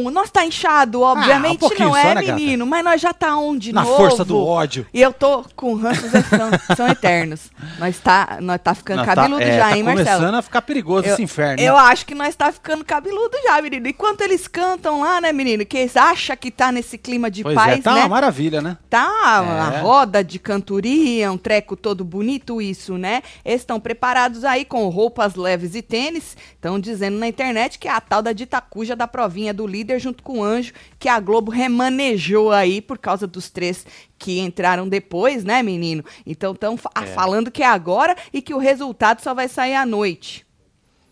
[0.00, 0.10] Tá como?
[0.10, 2.66] Nós tá inchado, obviamente um pouquinho não é, né, menino?
[2.66, 3.96] Mas nós já tá onde Na novo?
[3.96, 4.86] força do ódio.
[4.92, 7.50] E eu tô com ranços é são, são eternos.
[7.78, 10.08] Nós tá, nós tá ficando tá- cabeludo é, já, tá hein, Marcelo?
[10.18, 11.62] começando a ficar perigoso Eu- esse inferno.
[11.62, 13.88] Eu acho que nós tá ficando cabeludo já, menino.
[13.88, 15.64] Enquanto eles cantam lá, né, menino?
[15.66, 18.00] Que eles acham que tá nesse clima de Pois paz, é, tá né?
[18.00, 18.76] uma maravilha, né?
[18.88, 19.80] Tá uma É.
[19.80, 23.22] roda de cantoria, um treco todo bonito isso, né?
[23.44, 26.36] Eles estão preparados aí com roupas leves e tênis.
[26.54, 30.22] Estão dizendo na internet que é a tal da ditacuja da provinha do líder junto
[30.22, 33.84] com o anjo, que a Globo remanejou aí por causa dos três
[34.18, 36.04] que entraram depois, né, menino?
[36.26, 37.06] Então estão É.
[37.06, 40.46] falando que é agora e que o resultado só vai sair à noite.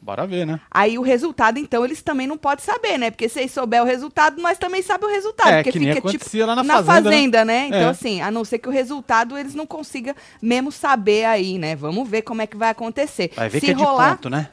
[0.01, 0.61] Bora ver, né?
[0.71, 3.11] Aí o resultado, então, eles também não podem saber, né?
[3.11, 5.49] Porque se eles souber o resultado, nós também sabemos o resultado.
[5.51, 7.61] É, porque que nem fica tipo lá na na Fazenda, fazenda, né?
[7.63, 7.67] né?
[7.67, 7.91] Então, É.
[7.91, 11.75] assim, a não ser que o resultado eles não consigam mesmo saber aí, né?
[11.75, 13.33] Vamos ver como é que vai acontecer.
[13.35, 14.49] Vai ver se que é de rolar, ponto, né?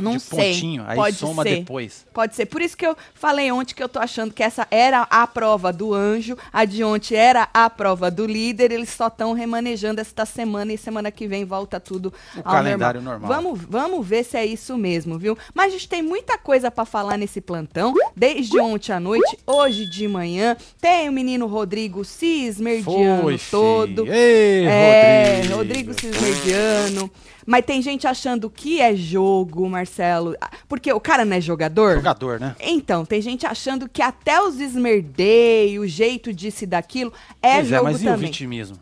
[0.00, 0.52] Não de sei.
[0.54, 1.56] pontinho, aí Pode soma ser.
[1.56, 2.06] depois.
[2.12, 2.46] Pode ser.
[2.46, 5.72] Por isso que eu falei ontem que eu tô achando que essa era a prova
[5.72, 10.24] do anjo, a de ontem era a prova do líder, eles só estão remanejando esta
[10.24, 13.28] semana e semana que vem volta tudo O ao calendário normal.
[13.28, 15.36] Vamos, vamos ver se é isso mesmo, viu?
[15.54, 19.86] Mas a gente tem muita coisa pra falar nesse plantão, desde ontem à noite, hoje
[19.86, 24.06] de manhã, tem o menino Rodrigo se esmerdiando Foi, todo.
[24.12, 25.56] Ei, É, Rodrigo.
[25.56, 27.10] Rodrigo Cismediano.
[27.50, 30.36] Mas tem gente achando que é jogo, Marcelo.
[30.40, 31.96] Ah, Porque o cara não é jogador?
[31.96, 32.54] Jogador, né?
[32.60, 37.12] Então, tem gente achando que até os esmerdeios, o jeito disso e daquilo,
[37.42, 38.26] é pois é, jogo mas e o também.
[38.26, 38.76] vitimismo?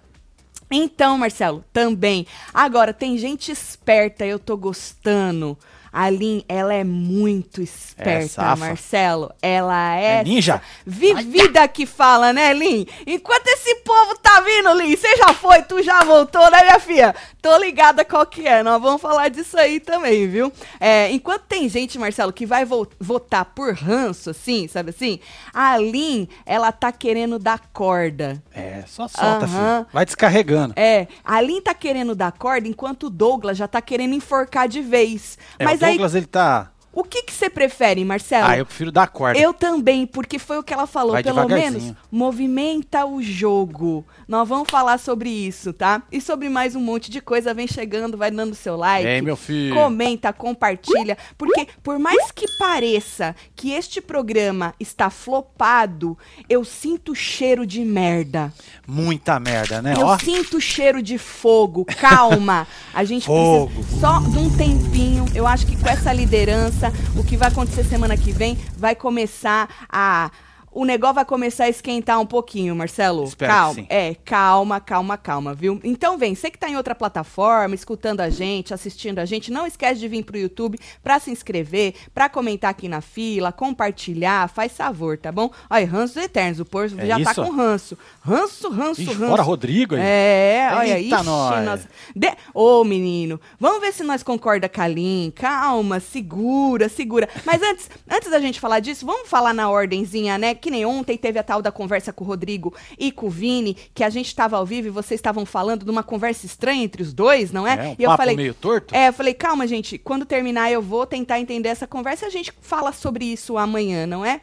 [0.71, 2.27] Então, Marcelo, também.
[2.53, 5.57] Agora, tem gente esperta, eu tô gostando.
[6.01, 8.55] A Lin, ela é muito esperta, safa.
[8.57, 9.33] Marcelo.
[9.43, 10.21] Ela é.
[10.21, 10.63] É ninja?
[10.87, 12.87] Vivida que fala, né, Lin?
[13.05, 17.15] Enquanto esse povo tá vindo, Lin, você já foi, tu já voltou, né, minha filha?
[17.43, 18.63] Tô ligada qual que é.
[18.63, 20.53] Nós vamos falar disso aí também, viu?
[20.79, 25.19] É, enquanto tem gente, Marcelo, que vai vo- votar por ranço, assim, sabe assim?
[25.53, 28.41] A Lin, ela tá querendo dar corda.
[28.55, 29.79] É, só solta, Aham.
[29.79, 29.87] filho.
[29.93, 30.75] Vai descarregando.
[30.77, 34.81] É, a Lin tá querendo dar corda, enquanto o Douglas já tá querendo enforcar de
[34.81, 35.37] vez.
[35.59, 36.73] É, Mas Douglas, ele tá...
[36.99, 38.49] o que que você prefere, Marcelo?
[38.49, 39.39] Ah, eu prefiro dar corda.
[39.39, 41.13] Eu também, porque foi o que ela falou.
[41.13, 44.05] Vai Pelo menos, movimenta o jogo.
[44.27, 46.03] Nós vamos falar sobre isso, tá?
[46.11, 47.55] E sobre mais um monte de coisa.
[47.55, 49.07] Vem chegando, vai dando seu like.
[49.07, 49.77] Ei, meu filho.
[49.77, 51.17] Comenta, compartilha.
[51.39, 58.53] Porque, por mais que pareça que este programa está flopado, eu sinto cheiro de merda.
[58.87, 59.95] Muita merda, né?
[59.97, 61.85] Eu Ó, sinto cheiro de fogo.
[61.85, 62.67] Calma.
[62.93, 63.71] A gente Fogo.
[63.73, 65.25] precisa só de um tempinho.
[65.35, 69.69] Eu acho que com essa liderança, o que vai acontecer semana que vem vai começar
[69.89, 70.31] a.
[70.71, 73.25] O negócio vai começar a esquentar um pouquinho, Marcelo.
[73.25, 73.87] Espero calma.
[73.89, 75.81] É, calma, calma, calma, viu?
[75.83, 79.67] Então vem, você que tá em outra plataforma, escutando a gente, assistindo a gente, não
[79.67, 84.77] esquece de vir pro YouTube pra se inscrever, pra comentar aqui na fila, compartilhar, faz
[84.77, 85.51] favor, tá bom?
[85.71, 87.43] Olha, ranços eternos, o povo É já tá isso?
[87.43, 87.99] com ranço.
[88.21, 89.31] Ranço, ranço, Ixi, ranço.
[89.31, 90.03] fora Rodrigo aí.
[90.03, 91.65] É, olha, nós.
[91.65, 91.89] nossa.
[92.15, 92.31] De...
[92.53, 95.33] Ô, menino, vamos ver se nós concorda com a Lin.
[95.35, 97.29] Calma, segura, segura.
[97.45, 100.55] Mas antes, antes da gente falar disso, vamos falar na ordenzinha, né?
[100.55, 103.77] Que nem ontem teve a tal da conversa com o Rodrigo e com o Vini,
[103.95, 107.03] que a gente tava ao vivo e vocês estavam falando de uma conversa estranha entre
[107.03, 107.73] os dois, não é?
[107.73, 108.95] É, um e eu falei, meio torto.
[108.95, 112.31] é, eu falei, calma, gente, quando terminar eu vou tentar entender essa conversa e a
[112.31, 114.41] gente fala sobre isso amanhã, não é?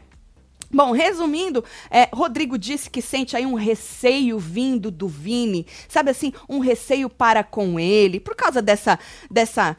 [0.71, 6.33] Bom, resumindo, é, Rodrigo disse que sente aí um receio vindo do Vini, sabe assim,
[6.49, 8.99] um receio para com ele, por causa dessa,
[9.29, 9.77] dessa,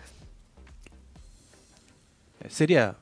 [2.49, 2.97] Seria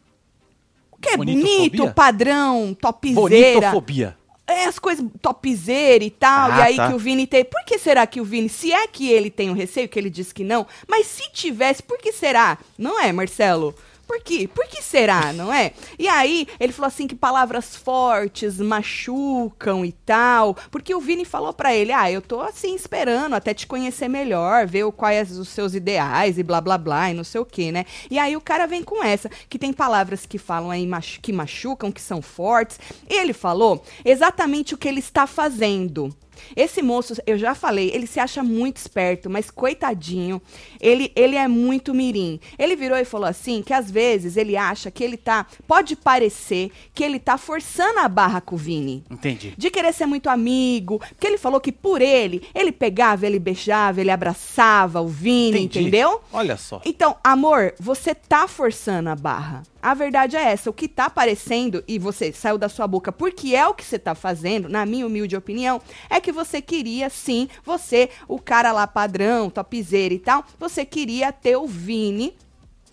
[1.05, 4.17] que é bonito, padrão, topzeira, bonitofobia.
[4.47, 6.89] é as coisas topzeira e tal, Ah, e aí tá.
[6.89, 9.51] que o Vini tem, por que será que o Vini, se é que ele tem
[9.51, 12.59] um receio, que ele diz que não, mas se tivesse, por que será?
[12.79, 13.75] Não é, Marcelo?
[14.07, 14.49] Por quê?
[14.53, 15.73] Por que será, não é?
[15.99, 21.53] E aí, ele falou assim que palavras fortes machucam e tal, porque o Vini falou
[21.53, 25.75] pra ele, ah, eu tô assim esperando até te conhecer melhor, ver quais os seus
[25.75, 27.85] ideais e blá blá blá e não sei o que, né?
[28.11, 31.33] E aí o cara vem com essa, que tem palavras que falam aí machu- que
[31.33, 32.79] machucam, que são fortes.
[33.09, 36.15] Ele falou exatamente o que ele está fazendo.
[36.57, 40.41] Esse moço, eu já falei, ele se acha muito esperto, mas coitadinho,
[40.81, 42.41] ele, ele é muito mirim.
[42.59, 46.71] Ele virou e falou assim, que às vezes ele acha que ele tá, pode parecer
[46.95, 49.05] que ele tá forçando a barra com o Vini.
[49.11, 49.55] Entendi.
[49.57, 54.01] De querer ser muito amigo, porque ele falou que por ele, ele pegava, ele beijava,
[54.01, 55.81] ele abraçava o Vini, Entendi.
[55.81, 56.21] entendeu?
[56.33, 56.81] Olha só.
[56.85, 59.63] Então, amor, você tá forçando a barra.
[59.85, 60.71] A verdade é essa.
[60.71, 63.99] O que tá aparecendo, e você saiu da sua boca porque é o que você
[63.99, 65.79] tá fazendo, na minha humilde opinião,
[66.09, 71.31] é que você queria, sim, você, o cara lá padrão, topzera e tal, você queria
[71.31, 72.35] ter o Vini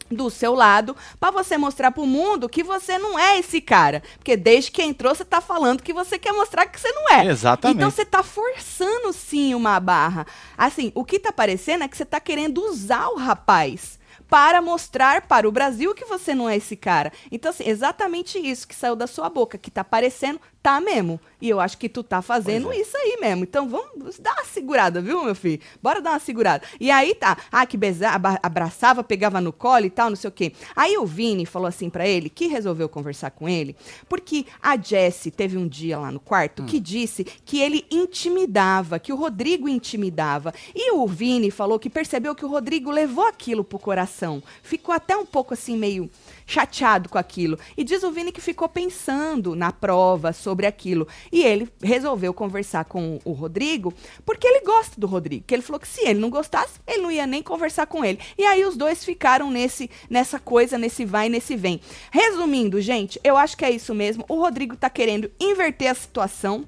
[0.10, 4.04] do seu lado para você mostrar pro mundo que você não é esse cara.
[4.18, 7.28] Porque desde que entrou você tá falando que você quer mostrar que você não é.
[7.28, 7.78] Exatamente.
[7.78, 10.28] Então você tá forçando sim uma barra.
[10.58, 14.01] Assim, o que tá parecendo é que você tá querendo usar o rapaz
[14.32, 17.12] para mostrar para o Brasil que você não é esse cara.
[17.30, 21.20] Então, assim, exatamente isso que saiu da sua boca, que tá parecendo, tá mesmo.
[21.42, 22.78] E eu acho que tu tá fazendo é.
[22.78, 23.44] isso aí mesmo.
[23.44, 25.60] Então, vamos dar uma segurada, viu, meu filho?
[25.82, 26.64] Bora dar uma segurada.
[26.80, 30.32] E aí tá, ah, que besava, abraçava, pegava no colo e tal, não sei o
[30.32, 30.54] quê.
[30.76, 33.76] Aí o Vini falou assim para ele, que resolveu conversar com ele,
[34.08, 36.66] porque a Jessie teve um dia lá no quarto Hum.
[36.66, 40.54] que disse que ele intimidava, que o Rodrigo intimidava.
[40.74, 44.42] E o Vini falou que percebeu que o Rodrigo levou aquilo pro coração.
[44.62, 46.10] Ficou até um pouco assim, meio
[46.52, 47.58] chateado com aquilo.
[47.78, 51.08] E diz o Vini que ficou pensando na prova sobre aquilo.
[51.32, 53.94] E ele resolveu conversar com o Rodrigo,
[54.26, 55.46] porque ele gosta do Rodrigo.
[55.48, 58.20] Que ele falou que se ele não gostasse, ele não ia nem conversar com ele.
[58.38, 61.80] E aí os dois ficaram nesse nessa coisa, nesse vai, nesse vem.
[62.12, 64.26] Resumindo, gente, eu acho que é isso mesmo.
[64.28, 66.66] O Rodrigo tá querendo inverter a situação.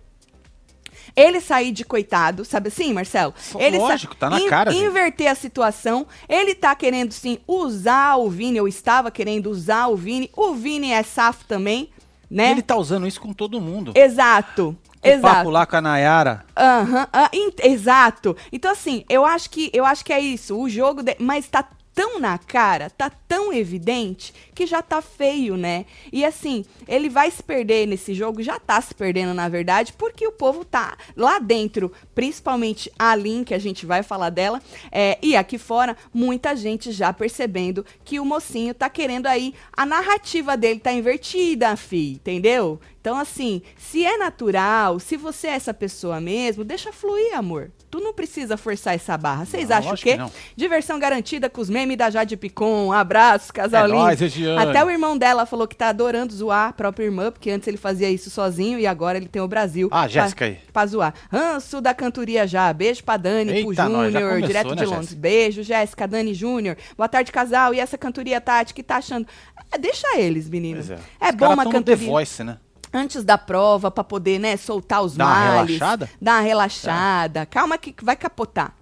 [1.15, 3.33] Ele sair de coitado, sabe assim, Marcelo?
[3.60, 4.83] Ele lógico, tá na cara, gente.
[4.83, 6.07] Inverter a situação.
[6.27, 10.30] Ele tá querendo, sim, usar o Vini, ou estava querendo usar o Vini.
[10.36, 11.89] O Vini é safo também,
[12.30, 12.48] né?
[12.48, 13.92] E ele tá usando isso com todo mundo.
[13.95, 14.75] Exato.
[15.04, 15.36] O Exato.
[15.36, 16.45] papo lá com a Nayara.
[16.56, 18.36] Ah, in- exato.
[18.51, 20.57] Então, assim, eu acho que eu acho que é isso.
[20.57, 21.04] O jogo.
[21.04, 25.86] de- Mas tá tão na cara, tá tão evidente, que já tá feio, né?
[26.12, 30.25] E assim, ele vai se perder nesse jogo, já tá se perdendo, na verdade, porque
[30.28, 34.62] o povo tá lá dentro, principalmente a Lin, que a gente vai falar dela,
[34.92, 39.54] é, e aqui fora, muita gente já percebendo que o mocinho tá querendo aí.
[39.72, 42.80] A narrativa dele tá invertida, fi, entendeu?
[43.04, 47.70] Então, assim, se é natural, se você é essa pessoa mesmo, deixa fluir, amor.
[47.92, 49.44] Tu não precisa forçar essa barra.
[49.44, 50.18] Vocês Não, acham o quê?
[50.18, 50.24] que.
[50.56, 52.94] Diversão garantida com os memes da Jade Picon.
[52.94, 54.00] Abraço, casal É lindo.
[54.00, 54.70] nóis, Regiane.
[54.70, 57.76] Até o irmão dela falou que tá adorando zoar a própria irmã, porque antes ele
[57.76, 59.90] fazia isso sozinho e agora ele tem o Brasil.
[59.92, 60.58] Ah, Jéssica aí.
[60.72, 61.14] Pra zoar.
[61.30, 62.72] Ranço da cantoria já.
[62.72, 65.02] Beijo pra Dani, pro Eita, já Júnior, direto né, de Londres.
[65.10, 65.22] Jéssica?
[65.22, 66.78] Beijo, Jéssica, Dani Júnior.
[66.96, 67.74] Boa tarde, casal.
[67.74, 69.28] E essa cantoria, Tati, que tá achando?
[69.72, 70.90] É, deixa eles, meninos.
[70.90, 70.98] É.
[71.20, 72.58] É, bom uma no The cantoria Voice, né?
[72.94, 75.72] Antes da prova pra poder, né, soltar os Dá uma males.
[75.80, 76.10] relaxada?
[76.22, 77.45] Dar uma relaxada.
[77.45, 78.75] Calma que vai capotar.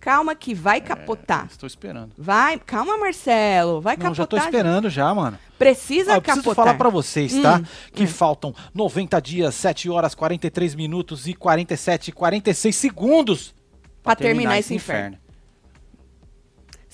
[0.00, 1.46] Calma que vai capotar.
[1.50, 2.12] Estou esperando.
[2.16, 3.80] Vai, calma, Marcelo.
[3.80, 3.98] Vai É.
[3.98, 4.44] Não, já tô capotar.
[4.54, 5.36] esperando já, mano.
[5.58, 6.64] Precisa Ah, eu preciso capotar.
[6.64, 7.56] falar pra vocês, tá?
[7.56, 13.54] Hum, Que faltam 90 dias, 7 horas, 43 minutos e 47, 46 segundos
[14.02, 15.18] Pra terminar esse inferno.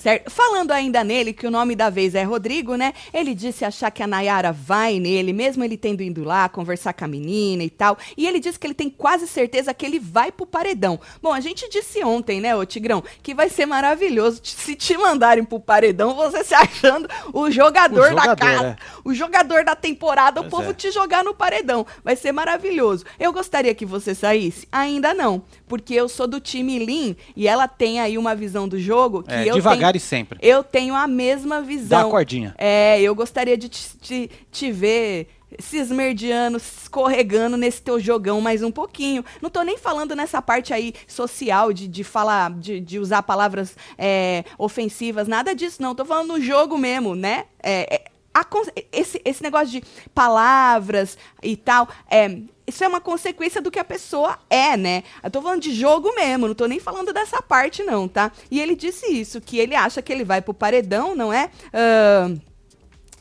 [0.04, 0.30] Certo?
[0.30, 2.92] Falando ainda nele, que o nome da vez é Rodrigo, né?
[3.10, 7.06] Ele disse achar que a Nayara vai nele, mesmo ele tendo ido lá conversar com
[7.06, 7.96] a menina e tal.
[8.14, 11.00] E ele disse que ele tem quase certeza que ele vai pro paredão.
[11.22, 15.42] Bom, a gente disse ontem, né, ô Tigrão, que vai ser maravilhoso se te mandarem
[15.42, 18.66] pro paredão, você se achando o jogador, O da jogador, casa.
[18.66, 18.76] é.
[19.02, 20.74] O jogador da temporada, o Pois povo é.
[20.74, 21.86] te jogar no paredão.
[22.04, 23.06] Vai ser maravilhoso.
[23.18, 24.68] Eu gostaria que você saísse?
[24.70, 25.42] Ainda não.
[25.66, 29.32] Porque eu sou do time Lin e ela tem aí uma visão do jogo que
[29.32, 30.38] É, eu devagar sempre.
[30.42, 32.08] eu tenho a mesma Dá visão.
[32.08, 32.54] a cordinha.
[32.58, 35.28] É, eu gostaria de te, te, te ver
[35.58, 39.24] se esmerdeando, escorregando nesse teu jogão mais um pouquinho.
[39.40, 43.76] Não tô nem falando nessa parte aí social de, de falar, de, de usar palavras
[43.96, 45.94] é, ofensivas, nada disso, não.
[45.94, 47.44] Tô falando no jogo mesmo, né?
[47.62, 48.04] É, é,
[48.34, 48.44] a
[48.92, 53.84] esse, esse negócio de palavras e tal, é, isso é uma consequência do que a
[53.84, 55.04] pessoa é, né?
[55.22, 58.32] Eu tô falando de jogo mesmo, não tô nem falando dessa parte, não, tá?
[58.50, 61.50] E ele disse isso, que ele acha que ele vai pro paredão, não é?
[61.72, 62.38] Ahn,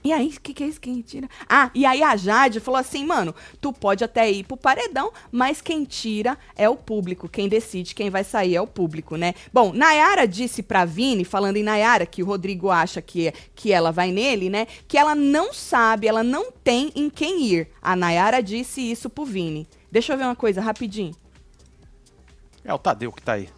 [0.03, 0.81] e aí, o que, que é isso?
[0.81, 1.29] Quem tira?
[1.48, 5.62] Ah, e aí a Jade falou assim, mano, tu pode até ir pro paredão, mas
[5.62, 7.29] quem tira é o público.
[7.29, 9.33] Quem decide quem vai sair é o público, né?
[9.53, 13.91] Bom, Nayara disse pra Vini, falando em Nayara, que o Rodrigo acha que, que ela
[13.91, 14.67] vai nele, né?
[14.88, 17.69] Que ela não sabe, ela não tem em quem ir.
[17.81, 19.67] A Nayara disse isso pro Vini.
[19.89, 21.15] Deixa eu ver uma coisa, rapidinho.
[22.65, 23.50] É o Tadeu que tá aí.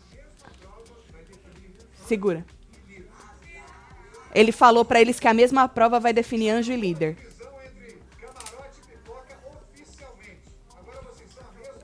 [2.06, 2.46] Segura.
[4.36, 7.18] Ele falou pra eles que a mesma prova vai definir anjo e líder.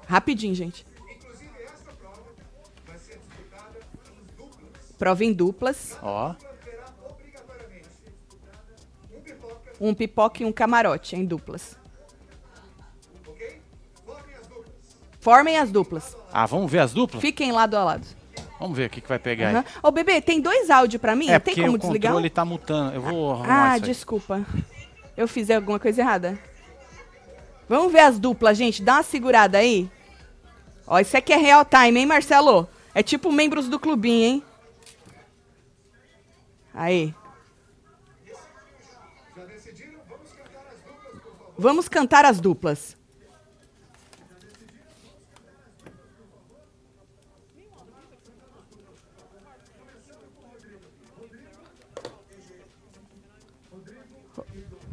[0.06, 0.86] Rapidinho, gente.
[5.00, 5.98] Prova em duplas.
[6.04, 6.36] Ó.
[9.80, 11.78] Um pipoca e um camarote em duplas.
[15.22, 16.18] Formem as duplas.
[16.34, 17.22] Ah, vamos ver as duplas?
[17.22, 18.21] Fiquem lado a lado.
[18.62, 19.60] Vamos ver o que, que vai pegar Aham.
[19.66, 19.66] aí.
[19.82, 21.28] Ô, bebê, tem dois áudios pra mim?
[21.32, 22.12] É tem como o desligar?
[22.12, 22.16] um?
[22.16, 22.94] controle tá mutando.
[22.94, 23.92] Eu vou arrumar Ah, isso aí.
[23.92, 24.46] desculpa.
[25.18, 26.38] Eu fiz alguma coisa errada.
[27.68, 28.84] Vamos ver as duplas, gente.
[28.84, 29.90] Dá uma segurada aí.
[30.86, 32.70] Ó, isso aqui é real time, hein, Marcelo?
[32.94, 34.44] É tipo membros do clubinho, hein?
[36.72, 37.16] Aí.
[41.58, 42.96] Vamos cantar as duplas.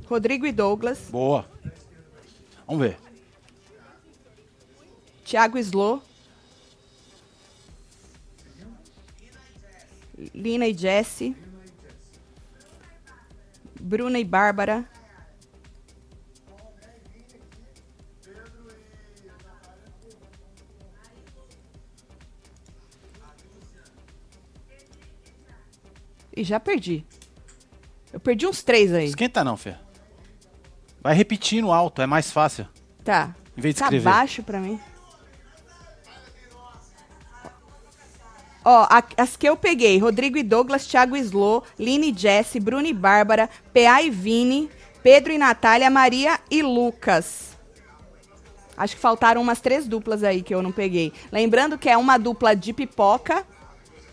[0.09, 1.11] Rodrigo e Douglas.
[1.11, 1.47] Boa.
[2.67, 2.99] Vamos ver.
[5.23, 6.03] Thiago Slow.
[10.35, 11.37] Lina e Jesse.
[13.79, 14.89] Bruna e Bárbara.
[26.35, 27.05] E já perdi.
[28.11, 29.07] Eu perdi uns três aí.
[29.07, 29.77] Esquenta não, Fê.
[31.09, 32.69] Vai repetindo alto, é mais fácil.
[33.03, 33.35] Tá.
[33.57, 34.05] Em vez de tá escrever.
[34.05, 34.79] baixo pra mim.
[38.63, 42.61] Ó, a- as que eu peguei: Rodrigo e Douglas, Thiago e Slow, Line e Jesse,
[42.61, 44.69] Bruno e Bárbara, PA e Vini,
[45.03, 47.57] Pedro e Natália, Maria e Lucas.
[48.77, 51.11] Acho que faltaram umas três duplas aí que eu não peguei.
[51.33, 53.47] Lembrando que é uma dupla de pipoca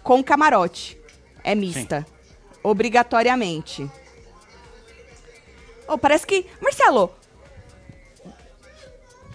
[0.02, 0.98] com camarote.
[1.44, 2.06] É mista.
[2.64, 3.92] Obrigatoriamente.
[5.88, 6.46] Oh, parece que.
[6.62, 7.12] Marcelo,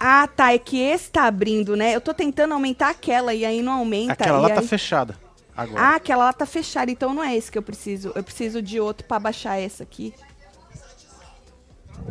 [0.02, 0.54] ah, tá.
[0.54, 1.94] É que esse tá abrindo, né?
[1.94, 4.14] Eu tô tentando aumentar aquela e aí não aumenta.
[4.14, 5.16] Aquela e lá tá aí- fechada.
[5.54, 5.82] Agora.
[5.82, 8.12] Ah, aquela lá tá fechada, então não é esse que eu preciso.
[8.14, 10.14] Eu preciso de outro pra baixar essa aqui.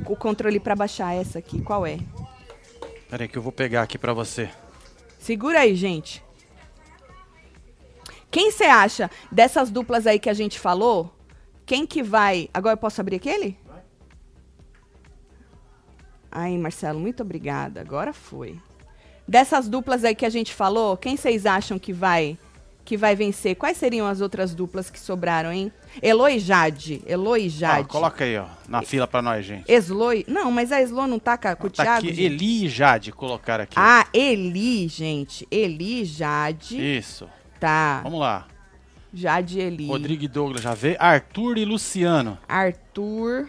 [0.08, 1.98] O controle pra baixar essa aqui, qual é?
[3.10, 4.52] Pera aí que eu vou pegar aqui pra você.
[5.18, 6.24] Segura aí, gente.
[8.30, 11.12] Quem você acha dessas duplas aí que a gente falou?
[11.66, 12.50] Quem que vai.
[12.54, 13.58] Agora eu posso abrir aquele?
[16.32, 17.82] Aí, Marcelo, muito obrigada.
[17.82, 18.56] Agora foi.
[19.28, 22.38] Dessas duplas aí que a gente falou, quem vocês acham que vai
[22.86, 23.56] que vai vencer?
[23.56, 25.72] Quais seriam as outras duplas que sobraram, hein?
[26.02, 27.04] Elo e Jade.
[27.06, 27.88] Elo e Jade.
[27.88, 29.72] coloca aí, ó, na fila pra nós, gente.
[29.72, 32.00] Eslo e- Não, mas a Eslo não tá com, o Tá Thiago?
[32.00, 32.22] aqui, gente?
[32.24, 33.76] Eli e Jade colocaram aqui.
[33.78, 35.48] Ah, Eli, gente.
[35.52, 36.98] Eli, Jade.
[36.98, 37.30] Isso.
[37.60, 38.00] Tá.
[38.04, 38.48] Vamos lá.
[39.14, 39.86] Jade e Eli.
[39.88, 40.96] Rodrigo e Douglas já vê.
[41.00, 42.40] Arthur e Luciano.
[42.48, 43.48] Arthur.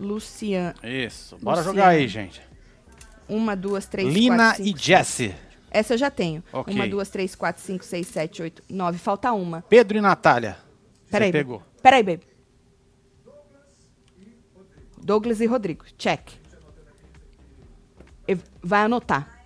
[0.00, 0.74] Luciano.
[0.82, 1.36] Isso.
[1.40, 2.40] Bora jogar aí, gente.
[3.28, 4.78] Uma, duas, três, Lina quatro, e cinco.
[4.78, 5.34] Jesse.
[5.70, 6.42] Essa eu já tenho.
[6.52, 6.74] Ok.
[6.74, 8.98] Uma, duas, três, quatro, cinco, seis, sete, oito, nove.
[8.98, 9.62] Falta uma.
[9.62, 10.56] Pedro e Natália.
[11.10, 11.30] Peraí.
[11.30, 11.62] Pegou.
[11.82, 12.26] Peraí, baby.
[15.00, 15.84] Douglas e Rodrigo.
[15.96, 16.32] Check.
[18.26, 19.38] E vai anotar.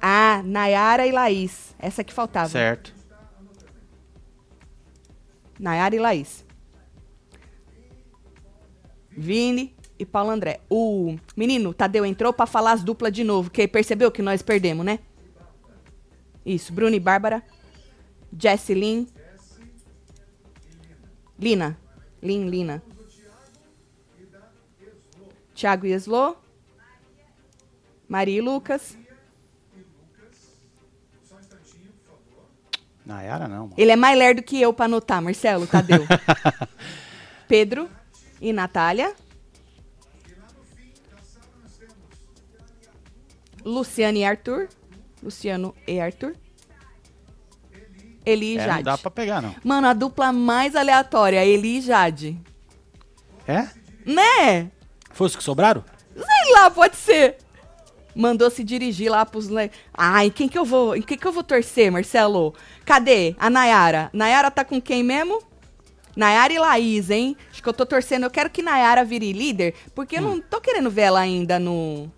[0.00, 1.74] Ah, Nayara e Laís.
[1.78, 2.48] Essa que faltava.
[2.48, 2.94] Certo.
[5.58, 6.44] Nayara e Laís.
[9.10, 10.60] Vini e Paulo André.
[10.68, 14.84] O menino Tadeu entrou pra falar as duplas de novo, que percebeu que nós perdemos,
[14.84, 15.00] né?
[16.44, 17.42] Isso, Bruno e Bárbara.
[18.36, 19.06] Jessie Lin.
[21.38, 21.78] Lina.
[22.22, 22.82] Lin, Lina.
[25.54, 26.36] Thiago e Eslo.
[28.08, 28.96] Maria e Lucas.
[33.04, 33.74] Nayara não, mano.
[33.76, 36.06] Ele é mais lerdo que eu pra anotar, Marcelo, Tadeu.
[37.48, 37.90] Pedro
[38.40, 39.14] e Natália.
[43.64, 44.68] Luciano e Arthur.
[45.22, 46.34] Luciano e Arthur.
[48.24, 48.76] Eli e É, Jade.
[48.76, 49.54] não dá pra pegar, não.
[49.64, 52.40] Mano, a dupla mais aleatória, Eli e Jade.
[53.46, 53.68] É?
[54.04, 54.70] Né?
[55.12, 55.84] Foi os que sobraram?
[56.14, 57.36] Sei lá, pode ser.
[58.14, 59.48] Mandou se dirigir lá pros.
[59.94, 60.96] Ai, quem que eu vou.
[60.96, 62.54] Em quem que eu vou torcer, Marcelo?
[62.84, 63.34] Cadê?
[63.38, 64.10] A Nayara.
[64.12, 65.42] Nayara tá com quem mesmo?
[66.16, 67.36] Nayara e Laís, hein?
[67.60, 68.24] Acho que eu tô torcendo.
[68.24, 72.10] Eu quero que Nayara vire líder, porque eu não tô querendo ver ela ainda no.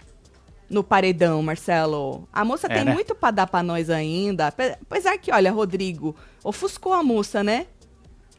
[0.70, 2.26] No paredão, Marcelo.
[2.32, 2.94] A moça É, tem né?
[2.94, 4.46] muito pra dar pra nós ainda.
[4.46, 7.66] Ape- Apesar que, olha, Rodrigo, ofuscou a moça, né?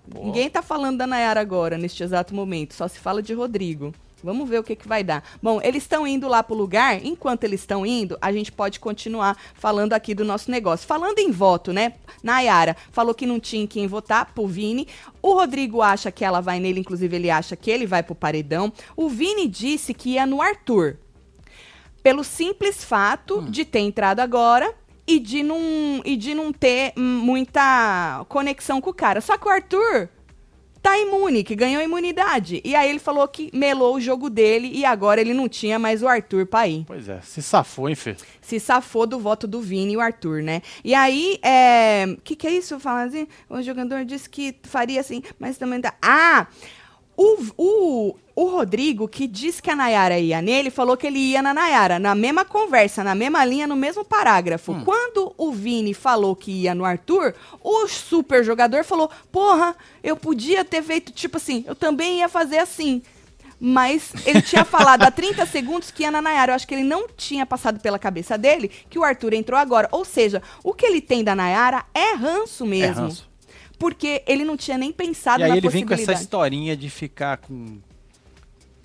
[0.07, 0.25] Boa.
[0.25, 2.73] Ninguém tá falando da Nayara agora, neste exato momento.
[2.73, 3.93] Só se fala de Rodrigo.
[4.23, 5.23] Vamos ver o que, que vai dar.
[5.41, 7.03] Bom, eles estão indo lá pro lugar.
[7.05, 10.87] Enquanto eles estão indo, a gente pode continuar falando aqui do nosso negócio.
[10.87, 11.93] Falando em voto, né?
[12.23, 14.87] Nayara falou que não tinha em quem votar pro Vini.
[15.21, 18.71] O Rodrigo acha que ela vai nele, inclusive ele acha que ele vai pro paredão.
[18.95, 20.97] O Vini disse que ia no Arthur.
[22.01, 24.73] Pelo simples fato de ter entrado agora
[25.07, 29.21] e de não, e de não ter hum, muita conexão com o cara.
[29.21, 30.09] Só que o Arthur
[30.83, 32.61] tá imune, que ganhou imunidade.
[32.63, 36.03] E aí ele falou que melou o jogo dele e agora ele não tinha mais
[36.03, 36.83] o Arthur pra ir.
[36.85, 38.17] Pois é, se safou, hein, Fê?
[38.41, 40.61] Se safou do voto do Vini e o Arthur, né?
[40.83, 42.05] E aí, é.
[42.17, 42.77] O que, que é isso?
[42.79, 45.93] Fala assim, o jogador disse que faria assim, mas também dá.
[46.01, 46.47] Ah!
[47.15, 51.41] O, o, o Rodrigo, que disse que a Nayara ia nele, falou que ele ia
[51.41, 54.73] na Nayara, na mesma conversa, na mesma linha, no mesmo parágrafo.
[54.83, 60.65] Quando o Vini falou que ia no Arthur, o super jogador falou: Porra, eu podia
[60.65, 63.01] ter feito tipo assim, eu também ia fazer assim.
[63.65, 66.51] Mas ele tinha falado há 30 segundos que ia na Nayara.
[66.51, 69.87] Eu acho que ele não tinha passado pela cabeça dele que o Arthur entrou agora.
[69.91, 73.03] Ou seja, o que ele tem da Nayara é ranço mesmo.
[73.03, 73.32] ranço.
[73.77, 76.23] Porque ele não tinha nem pensado E aí na ele vem com essa possibilidade.
[76.23, 77.77] historinha de ficar com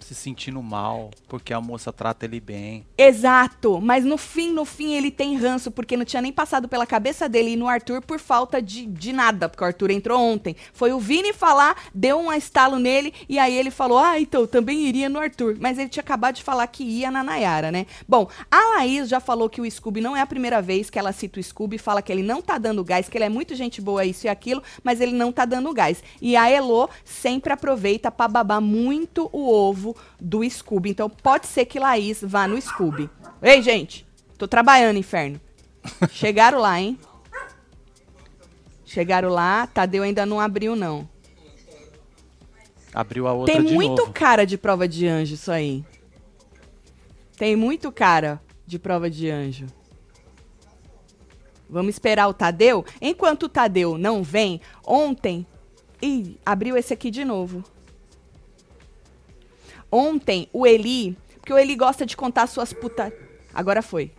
[0.08, 2.86] se sentindo mal, porque a moça trata ele bem.
[2.96, 6.86] Exato, mas no fim, no fim, ele tem ranço, porque não tinha nem passado pela
[6.86, 10.56] cabeça dele ir no Arthur por falta de, de nada, porque o Arthur entrou ontem.
[10.72, 14.86] Foi o Vini falar, deu um estalo nele, e aí ele falou, ah, então, também
[14.86, 15.56] iria no Arthur.
[15.60, 17.86] Mas ele tinha acabado de falar que ia na Nayara, né?
[18.08, 21.12] Bom, a Laís já falou que o Scooby não é a primeira vez que ela
[21.12, 23.80] cita o Scooby, fala que ele não tá dando gás, que ele é muito gente
[23.80, 26.02] boa, isso e aquilo, mas ele não tá dando gás.
[26.20, 30.90] E a Elo sempre aproveita pra babar muito o ovo do Scooby.
[30.90, 33.08] Então pode ser que Laís vá no Scooby.
[33.42, 35.40] Ei, gente, tô trabalhando, inferno.
[36.10, 36.98] Chegaram lá, hein?
[38.84, 41.08] Chegaram lá, Tadeu ainda não abriu, não.
[42.92, 44.12] Abriu a outra Tem muito novo.
[44.12, 45.84] cara de prova de anjo isso aí.
[47.36, 49.66] Tem muito cara de prova de anjo.
[51.68, 52.84] Vamos esperar o Tadeu?
[53.00, 55.46] Enquanto o Tadeu não vem, ontem.
[56.00, 57.62] Ih, abriu esse aqui de novo.
[59.90, 61.16] Ontem, o Eli.
[61.36, 63.12] Porque o Eli gosta de contar suas puta.
[63.54, 64.12] Agora foi.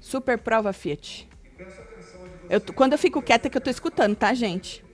[0.00, 1.28] Super prova Fiat.
[2.48, 4.84] Eu quando eu fico quieta é que eu tô escutando, tá, gente?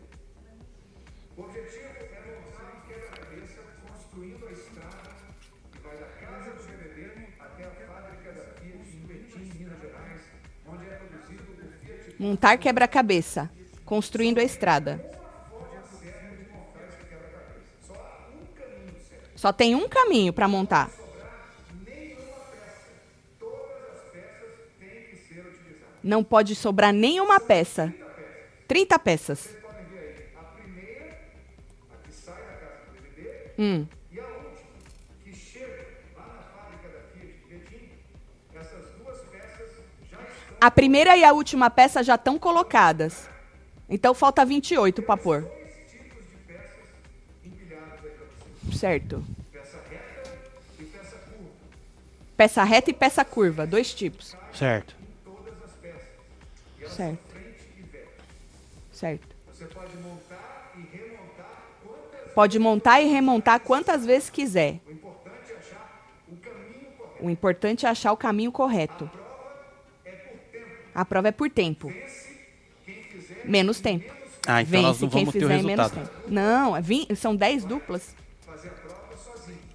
[12.18, 13.50] Montar quebra-cabeça,
[13.85, 15.00] construindo a estrada.
[19.35, 20.90] Só tem um caminho para montar.
[26.02, 27.92] Não pode sobrar nenhuma peça.
[28.66, 29.57] 30 peças.
[33.59, 33.87] Hum.
[40.66, 43.31] A primeira e a última peça já estão colocadas.
[43.88, 45.48] Então falta 28 para pôr.
[48.74, 49.24] Certo.
[52.37, 54.37] Peça reta e peça curva, dois tipos.
[54.52, 54.96] Certo.
[56.88, 57.37] Certo.
[58.90, 59.37] Certo.
[62.35, 64.81] Pode montar e remontar quantas vezes quiser.
[67.20, 69.09] O importante é achar o caminho correto.
[70.96, 71.92] A prova é por tempo.
[73.44, 74.11] Menos tempo.
[74.46, 75.94] Ah, então nós Vence não quem vamos ter o resultado.
[75.94, 76.11] tempo.
[76.26, 78.14] Não, é vin- são 10 duplas.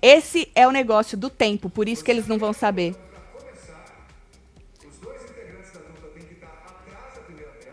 [0.01, 2.95] Esse é o negócio do tempo, por isso que eles não vão saber.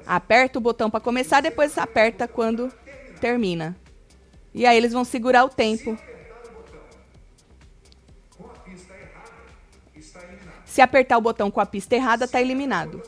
[0.06, 2.70] Aperta o botão para começar, depois aperta quando
[3.20, 3.74] termina.
[4.54, 5.96] E aí eles vão segurar o tempo.
[10.66, 13.02] Se apertar o botão com a pista errada, tá eliminado.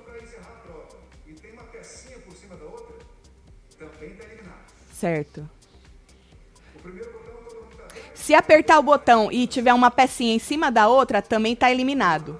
[5.01, 5.49] Certo.
[8.13, 12.39] Se apertar o botão e tiver uma pecinha em cima da outra, também tá eliminado.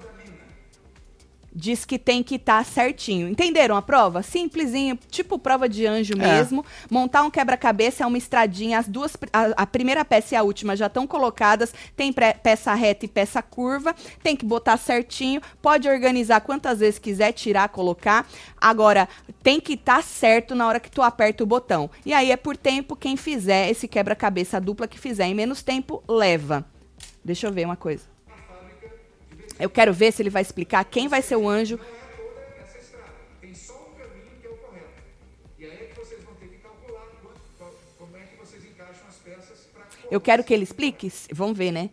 [1.53, 3.27] Diz que tem que estar certinho.
[3.27, 4.23] Entenderam a prova?
[4.23, 6.15] Simplesinho, tipo prova de anjo É.
[6.15, 6.65] mesmo.
[6.89, 8.79] Montar um quebra-cabeça é uma estradinha.
[8.79, 11.73] As duas, a, a primeira peça e a última já estão colocadas.
[11.95, 13.93] Tem pré- peça reta e peça curva.
[14.23, 15.41] Tem que botar certinho.
[15.61, 18.25] Pode organizar quantas vezes quiser, tirar, colocar.
[18.59, 19.09] Agora,
[19.43, 21.89] tem que estar certo na hora que tu aperta o botão.
[22.05, 22.95] E aí é por tempo.
[22.95, 26.65] Quem fizer esse quebra-cabeça dupla que fizer em menos tempo, leva.
[27.25, 28.10] Deixa eu ver uma coisa.
[29.61, 31.79] Eu quero ver se ele vai explicar quem vai ser o anjo.
[40.09, 41.11] Eu quero que ele explique.
[41.31, 41.91] Vamos ver, né?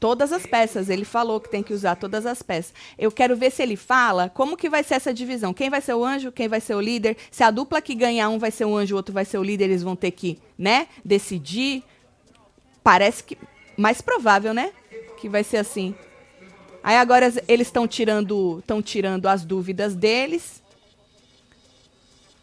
[0.00, 2.74] Todas as peças, ele falou que tem que usar todas as peças.
[2.98, 5.54] Eu quero ver se ele fala como que vai ser essa divisão.
[5.54, 7.16] Quem vai ser o anjo, quem vai ser o líder.
[7.30, 9.42] Se a dupla que ganhar um vai ser o anjo, o outro vai ser o
[9.42, 11.84] líder, eles vão ter que, né, decidir.
[12.82, 13.38] Parece que
[13.76, 14.72] mais provável, né?
[15.20, 15.94] Que vai ser assim.
[16.82, 20.62] Aí agora eles estão tirando, estão tirando as dúvidas deles.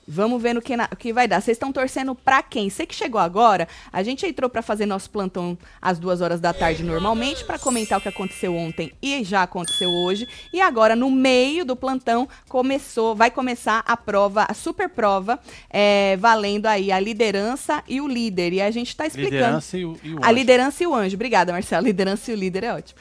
[0.10, 1.42] Vamos ver no que, na- o que vai dar.
[1.42, 2.70] Vocês estão torcendo pra quem?
[2.70, 6.54] Você que chegou agora, a gente entrou pra fazer nosso plantão às duas horas da
[6.54, 10.26] tarde normalmente, pra comentar o que aconteceu ontem e já aconteceu hoje.
[10.54, 15.38] E agora, no meio do plantão, começou, vai começar a prova, a super prova,
[15.70, 18.54] é, valendo aí a liderança e o líder.
[18.54, 19.36] E a gente tá explicando.
[19.36, 21.16] Liderança e o, e o A liderança e o anjo.
[21.16, 21.84] Obrigada, Marcelo.
[21.86, 23.00] Liderança e o líder é ótimo.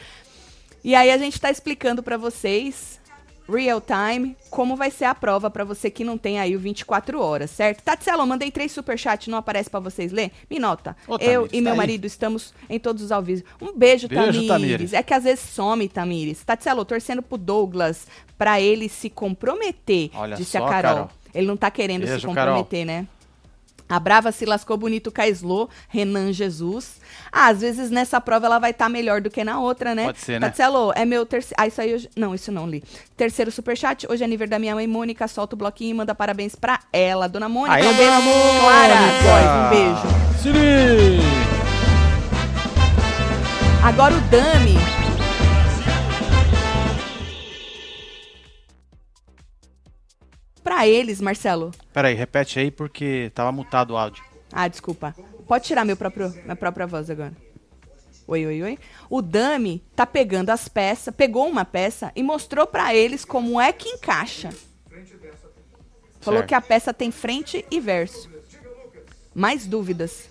[0.83, 3.01] E aí a gente tá explicando pra vocês,
[3.49, 7.21] real time, como vai ser a prova pra você que não tem aí o 24
[7.21, 7.83] horas, certo?
[7.83, 10.33] Tatselo, eu mandei três superchats, não aparece pra vocês ler?
[10.51, 10.97] Me nota.
[11.07, 11.77] Ô, eu Tamires, e meu tá aí.
[11.77, 13.43] marido estamos em todos os ao vivo.
[13.61, 14.49] Um beijo, Beijo, Tamires.
[14.49, 14.93] Tamires.
[14.93, 16.43] É que às vezes some, Tamires.
[16.45, 18.07] Tatselo, torcendo pro Douglas
[18.37, 20.95] pra ele se comprometer, Olha disse só, a Carol.
[20.95, 21.11] Carol.
[21.35, 22.55] Ele não tá querendo se Beijo, Carol.
[22.57, 23.07] comprometer, né?
[23.89, 26.97] A Brava se lascou bonito Caislo, Renan Jesus.
[27.31, 30.07] Ah, às vezes nessa prova ela vai estar melhor do que na outra, né?
[30.07, 30.49] Pode ser, né?
[30.49, 31.55] Tatselo, é meu terceiro.
[31.59, 32.09] Ah, isso aí hoje.
[32.17, 32.83] Não, isso não li.
[33.17, 34.07] Terceiro superchat.
[34.11, 35.27] Hoje é aniversário da minha mãe Mônica.
[35.29, 37.29] Solta o bloquinho e manda parabéns pra ela.
[37.29, 38.13] Dona Mônica, Aê, um beijo.
[38.13, 38.61] Mônica!
[38.61, 40.43] Clara, um beijo.
[40.43, 41.21] Siri!
[43.83, 45.06] Agora o Dami.
[50.67, 51.71] Pra eles, Marcelo.
[51.93, 54.25] Peraí, repete aí porque tava mutado o áudio.
[54.53, 55.15] Ah, desculpa.
[55.47, 57.33] Pode tirar meu próprio, minha própria voz agora.
[58.27, 58.79] Oi, oi, oi.
[59.09, 63.73] O Dami tá pegando as peças, pegou uma peça e mostrou pra eles como é
[63.73, 64.51] que encaixa.
[66.21, 66.49] Falou Certo.
[66.49, 68.29] que a peça tem frente e verso.
[69.33, 70.29] Mais dúvidas?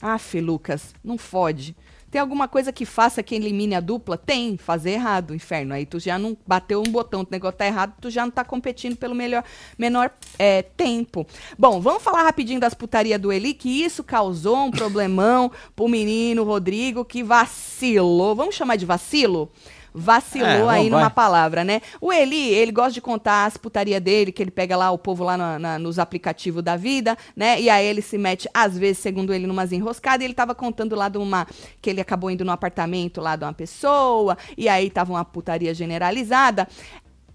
[0.00, 1.76] Aff, Lucas, não fode.
[2.10, 4.16] Tem alguma coisa que faça que elimine a dupla?
[4.16, 5.74] Tem, fazer errado, inferno.
[5.74, 8.44] Aí tu já não bateu um botão, o negócio tá errado, tu já não tá
[8.44, 9.44] competindo pelo melhor,
[9.76, 11.26] menor é, tempo.
[11.58, 16.44] Bom, vamos falar rapidinho das putarias do Eli, que isso causou um problemão pro menino
[16.44, 18.34] Rodrigo, que vacilou.
[18.36, 19.50] Vamos chamar de vacilo?
[19.98, 21.10] Vacilou É, aí numa vai.
[21.10, 21.80] palavra, né?
[22.02, 25.24] O Eli, ele gosta de contar as putaria dele, que ele pega lá o povo
[25.24, 27.58] lá na- na- nos aplicativos da vida, né?
[27.58, 30.20] E aí ele se mete, às vezes, segundo ele, numas enroscadas.
[30.20, 31.46] E ele tava contando lá de uma.
[31.80, 35.72] que ele acabou indo no apartamento lá de uma pessoa, e aí tava uma putaria
[35.72, 36.68] generalizada.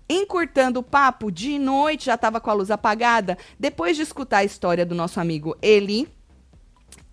[0.07, 3.37] Encurtando o papo, de noite já tava com a luz apagada.
[3.59, 6.07] Depois de escutar a história do nosso amigo Eli,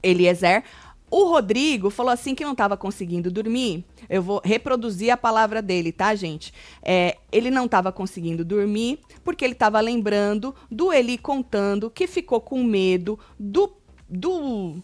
[0.02, 0.62] Eliezer.
[1.10, 3.84] O Rodrigo falou assim que não estava conseguindo dormir.
[4.08, 6.52] Eu vou reproduzir a palavra dele, tá, gente?
[6.82, 12.40] É, ele não estava conseguindo dormir porque ele estava lembrando do Eli contando que ficou
[12.40, 13.72] com medo do.
[14.08, 14.76] do.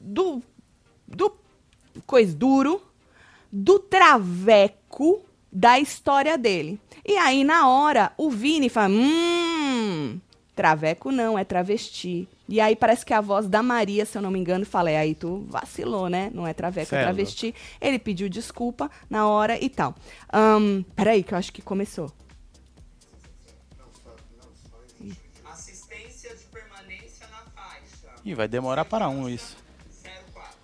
[0.00, 0.42] do.
[1.06, 1.32] do.
[2.06, 2.80] coisa duro,
[3.50, 6.80] do traveco da história dele.
[7.04, 10.20] E aí, na hora, o Vini fala: hum.
[10.54, 12.28] Traveco não, é travesti.
[12.52, 14.98] E aí parece que a voz da Maria, se eu não me engano, fala, é
[14.98, 16.30] aí tu vacilou, né?
[16.34, 17.54] Não é traveco, Cê é travesti.
[17.80, 19.94] Ele pediu desculpa na hora e tal.
[20.30, 22.12] Ahn, peraí, que eu acho que começou.
[25.46, 28.20] Assistência de permanência na faixa.
[28.22, 29.56] Ih, vai demorar para um isso.
[30.34, 30.54] 04.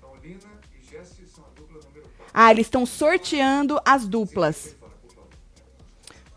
[0.00, 0.38] Paulina
[0.72, 2.32] e Jesse são a dupla número 4.
[2.32, 4.76] Ah, eles estão sorteando as duplas.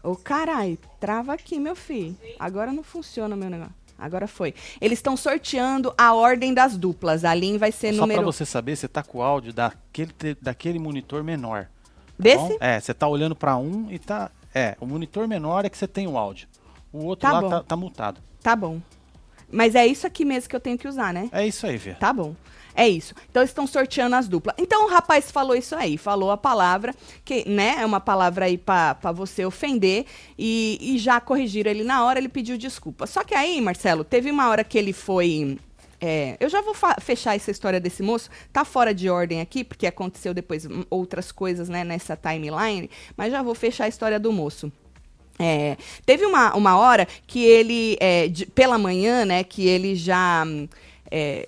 [0.01, 2.17] Ô, carai, trava aqui, meu filho.
[2.39, 3.76] Agora não funciona meu negócio.
[3.97, 4.53] Agora foi.
[4.79, 7.25] Eles estão sorteando a ordem das duplas.
[7.25, 8.21] A Lin vai ser Só número...
[8.21, 11.63] pra você saber, você tá com o áudio daquele, daquele monitor menor.
[11.65, 11.69] tá
[12.19, 12.37] Desse?
[12.37, 12.57] bom?
[12.59, 14.29] É, você tá olhando pra um e tá.
[14.53, 16.47] É, o monitor menor é que você tem o áudio.
[16.93, 17.49] O outro Tá lá bom.
[17.49, 18.21] tá, tá mutado.
[18.41, 18.79] Tá bom.
[19.51, 21.29] Mas é isso aqui mesmo que eu tenho que usar, né?
[21.31, 21.93] É isso aí, Vê.
[21.93, 22.35] Tá bom.
[22.79, 23.15] É isso.
[23.31, 24.55] Então estão sorteando as duplas.
[24.59, 26.93] Então o rapaz falou isso aí, falou a palavra,
[27.25, 30.05] que, né, é uma palavra aí pra você ofender,
[30.37, 33.07] e, e já corrigiram ele na hora, ele pediu desculpa.
[33.07, 35.57] Só que aí, Marcelo, teve uma hora que ele foi.
[35.99, 39.87] é, eu já vou fechar essa história desse moço, tá fora de ordem aqui, porque
[39.87, 44.71] aconteceu depois outras coisas, né, nessa timeline, mas já vou fechar a história do moço.
[45.39, 50.43] É, teve uma, uma hora que ele, é, de- pela manhã, né, que ele já.
[51.09, 51.47] é,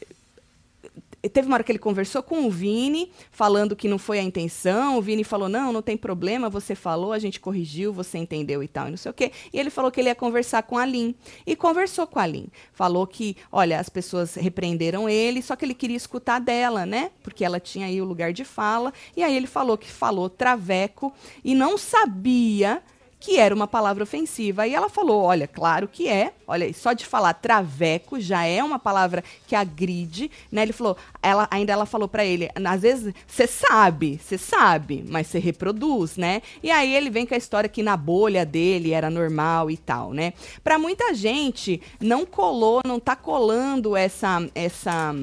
[1.27, 4.97] teve uma hora que ele conversou com o Vini, falando que não foi a intenção.
[4.97, 8.67] O Vini falou: não, não tem problema, você falou, a gente corrigiu, você entendeu e
[8.67, 9.31] tal, e não sei o quê.
[9.51, 11.13] E ele falou que ele ia conversar com a Lin.
[11.45, 12.47] E conversou com a Lin.
[12.71, 17.11] Falou que, olha, as pessoas repreenderam ele, só que ele queria escutar dela, né?
[17.21, 18.93] Porque ela tinha aí o lugar de fala.
[19.17, 21.11] E aí ele falou que falou traveco
[21.43, 22.81] e não sabia
[23.19, 24.65] que era uma palavra ofensiva.
[24.65, 26.33] E ela falou: olha, claro que é.
[26.47, 30.63] Olha, só de falar traveco já é uma palavra que agride, né?
[30.63, 35.27] Ele falou, ela ainda ela falou pra ele, às vezes você sabe, você sabe, mas
[35.27, 36.41] você reproduz, né?
[36.63, 40.11] E aí ele vem com a história que na bolha dele era normal e tal,
[40.11, 40.33] né?
[40.63, 45.13] Pra muita gente não colou, não tá colando essa essa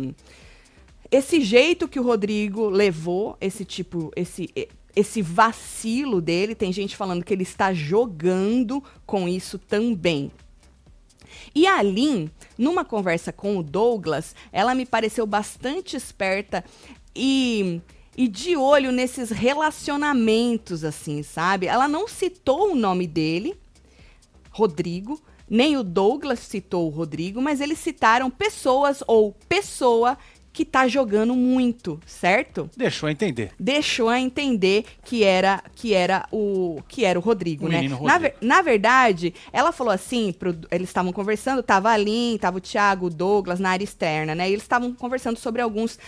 [1.11, 4.51] esse jeito que o Rodrigo levou, esse tipo, esse
[4.97, 6.55] esse vacilo dele.
[6.55, 10.33] Tem gente falando que ele está jogando com isso também.
[11.55, 16.65] E a Lin, numa conversa com o Douglas, ela me pareceu bastante esperta
[17.15, 17.81] e
[18.17, 21.67] e de olho nesses relacionamentos, assim, sabe?
[21.67, 23.55] Ela não citou o nome dele,
[24.51, 30.17] Rodrigo, nem o Douglas citou o Rodrigo, mas eles citaram pessoas ou pessoa
[30.57, 32.71] que tá jogando muito, certo?
[32.75, 33.53] Deixou a entender.
[33.61, 37.83] Deixou a entender que era que era o que era o Rodrigo, O né?
[37.83, 38.19] Na, Rodrigo.
[38.21, 42.61] ver- na verdade, ela falou assim, pro- eles estavam conversando, tava a Lin, tava o
[42.61, 44.49] Thiago, o Douglas na área externa, né?
[44.49, 45.99] E eles estavam conversando sobre alguns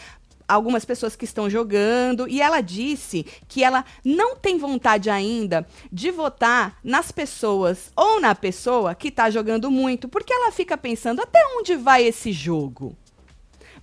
[0.48, 6.10] algumas pessoas que estão jogando e ela disse que ela não tem vontade ainda de
[6.10, 11.38] votar nas pessoas ou na pessoa que tá jogando muito, porque ela fica pensando até
[11.58, 12.96] onde vai esse jogo.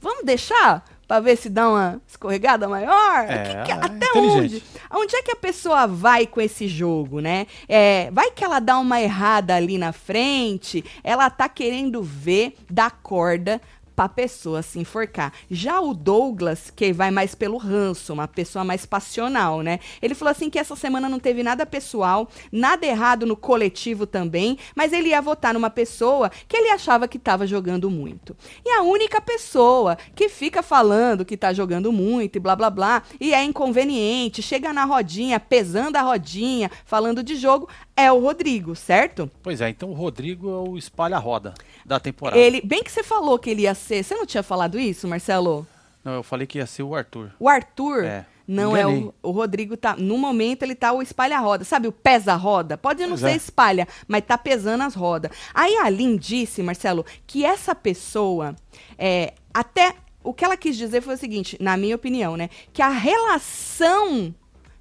[0.01, 3.25] Vamos deixar pra ver se dá uma escorregada maior?
[3.29, 4.63] É, Que que- é até inteligente.
[4.89, 5.03] onde?
[5.03, 7.45] Onde é que a pessoa vai com esse jogo, né?
[7.69, 12.89] É, vai que ela dá uma errada ali na frente, ela tá querendo ver da
[12.89, 13.61] corda
[13.95, 15.31] pra pessoa se enforcar.
[15.49, 19.79] Já o Douglas, que vai mais pelo ranço, uma pessoa mais passional, né?
[20.01, 24.57] Ele falou assim que essa semana não teve nada pessoal, nada errado no coletivo também,
[24.75, 28.35] mas ele ia votar numa pessoa que ele achava que tava jogando muito.
[28.65, 33.03] E a única pessoa que fica falando que tá jogando muito e blá blá blá,
[33.19, 38.75] e é inconveniente, chega na rodinha, pesando a rodinha, falando de jogo, é o Rodrigo,
[38.75, 39.29] certo?
[39.41, 41.53] Pois é, então o Rodrigo é o espalha-roda
[41.85, 42.37] da temporada.
[42.37, 44.03] Ele, bem que você falou que ele ia ser.
[44.03, 45.65] Você não tinha falado isso, Marcelo?
[46.03, 47.31] Não, eu falei que ia ser o Arthur.
[47.39, 49.03] O Arthur É, não é enganei.
[49.23, 49.95] o, o Rodrigo tá.
[49.95, 51.63] No momento ele tá o espalha-roda.
[51.63, 52.77] Sabe o pesa-roda?
[52.77, 53.35] Pode não Pois ser é.
[53.35, 55.31] espalha, mas tá pesando as rodas.
[55.53, 58.55] Aí a Lin disse, Marcelo, que essa pessoa.
[58.97, 59.95] É, até.
[60.23, 62.49] O que ela quis dizer foi o seguinte, na minha opinião, né?
[62.73, 64.33] Que a relação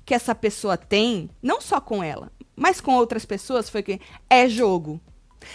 [0.04, 4.48] que essa pessoa tem, não só com ela, mas com outras pessoas, foi que é
[4.48, 5.00] jogo.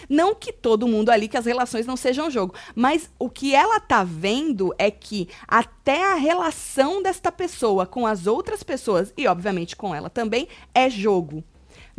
[0.08, 2.54] Não que todo mundo ali, que as relações não sejam jogo.
[2.76, 8.28] Mas o que ela tá vendo é que até a relação desta pessoa com as
[8.28, 11.44] outras pessoas, e obviamente com ela também, é jogo.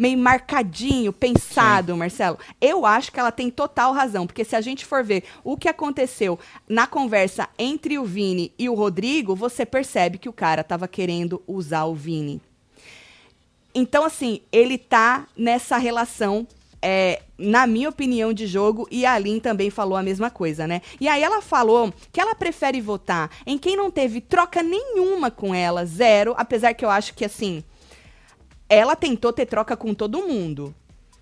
[0.00, 2.38] Meio marcadinho, pensado, Marcelo.
[2.58, 5.68] Eu acho que ela tem total razão, porque se a gente for ver o que
[5.68, 10.88] aconteceu na conversa entre o Vini e o Rodrigo, você percebe que o cara tava
[10.88, 12.40] querendo usar o Vini.
[13.74, 16.48] Então, assim, ele tá nessa relação,
[16.80, 20.80] é, na minha opinião, de jogo, e a Aline também falou a mesma coisa, né?
[20.98, 25.54] E aí ela falou que ela prefere votar em quem não teve troca nenhuma com
[25.54, 27.62] ela, zero, apesar que eu acho que, assim,
[28.70, 30.74] ela tentou ter troca com todo mundo.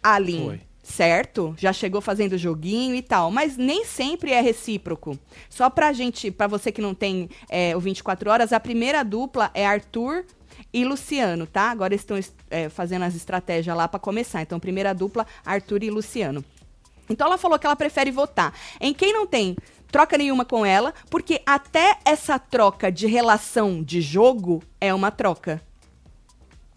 [0.02, 0.44] A Aline.
[0.44, 0.60] Foi.
[0.82, 1.54] Certo?
[1.58, 5.18] Já chegou fazendo joguinho e tal, mas nem sempre é recíproco.
[5.50, 9.50] Só pra gente, pra você que não tem é, o 24 horas, a primeira dupla
[9.52, 10.24] é Arthur
[10.72, 11.70] e Luciano, tá?
[11.70, 12.18] Agora estão
[12.50, 14.40] é, fazendo as estratégias lá pra começar.
[14.40, 16.42] Então, primeira dupla, Arthur e Luciano.
[17.10, 19.56] Então ela falou que ela prefere votar em quem não tem
[19.90, 25.62] troca nenhuma com ela, porque até essa troca de relação de jogo é uma troca.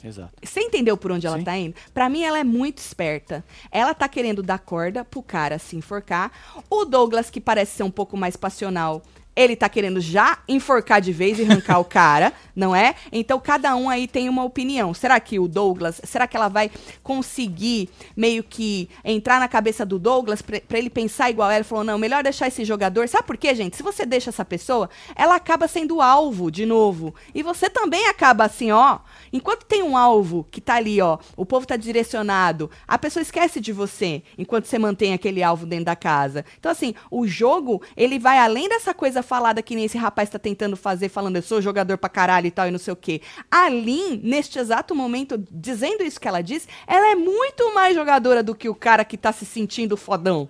[0.04, 0.34] Exato.
[0.44, 1.44] Você entendeu por onde ela Sim.
[1.44, 1.76] tá indo?
[1.94, 3.44] Pra mim, ela é muito esperta.
[3.72, 6.32] Ela tá querendo dar corda pro cara se enforcar.
[6.70, 9.02] O Douglas, que parece ser um pouco mais passional,
[9.36, 12.96] ele tá querendo já enforcar de vez e arrancar o cara, não é?
[13.12, 14.94] Então, cada um aí tem uma opinião.
[14.94, 16.70] Será que o Douglas, será que ela vai
[17.02, 21.64] conseguir meio que entrar na cabeça do Douglas pra ele pensar igual ela?
[21.64, 23.08] Falou, não, melhor deixar esse jogador.
[23.08, 23.78] Sabe por quê, gente?
[23.78, 27.16] Se você deixa essa pessoa, ela acaba sendo alvo de novo.
[27.34, 29.00] E você também acaba assim, ó.
[29.32, 33.62] Enquanto tem um alvo que tá ali, ó, o povo tá direcionado, a pessoa esquece
[33.62, 36.44] de você enquanto você mantém aquele alvo dentro da casa.
[36.60, 40.40] Então, assim, o jogo, ele vai além dessa coisa falada que nem esse rapaz tá
[40.40, 43.22] tentando fazer, falando eu sou jogador pra caralho e tal e não sei o quê.
[43.50, 48.42] A Lin, neste exato momento, dizendo isso que ela disse, ela é muito mais jogadora
[48.42, 50.50] do que o cara que tá se sentindo fodão.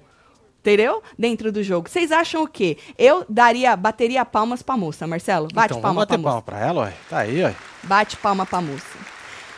[0.60, 1.01] Entendeu?
[1.17, 1.89] Dentro do jogo.
[1.89, 2.77] Vocês acham o quê?
[2.95, 5.47] Eu daria, bateria palmas pra moça, Marcelo.
[5.51, 6.41] Bate então, palma vamos bater pra moça.
[6.41, 6.93] palma pra ela, ué.
[7.10, 7.55] Tá aí, ué.
[7.84, 9.11] Bate palma pra moça.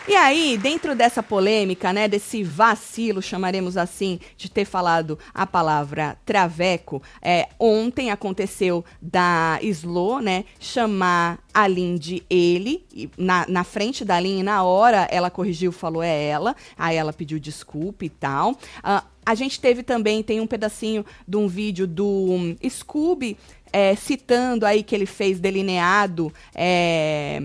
[0.05, 6.17] E aí, dentro dessa polêmica, né, desse vacilo, chamaremos assim, de ter falado a palavra
[6.25, 12.83] traveco, é, ontem aconteceu da Slo, né, chamar a Lin de ele,
[13.17, 17.39] na, na frente da Lin, na hora ela corrigiu, falou é ela, aí ela pediu
[17.39, 18.57] desculpa e tal.
[18.83, 23.37] Ah, a gente teve também, tem um pedacinho de um vídeo do um, Scooby
[23.71, 27.41] é, citando aí que ele fez delineado é,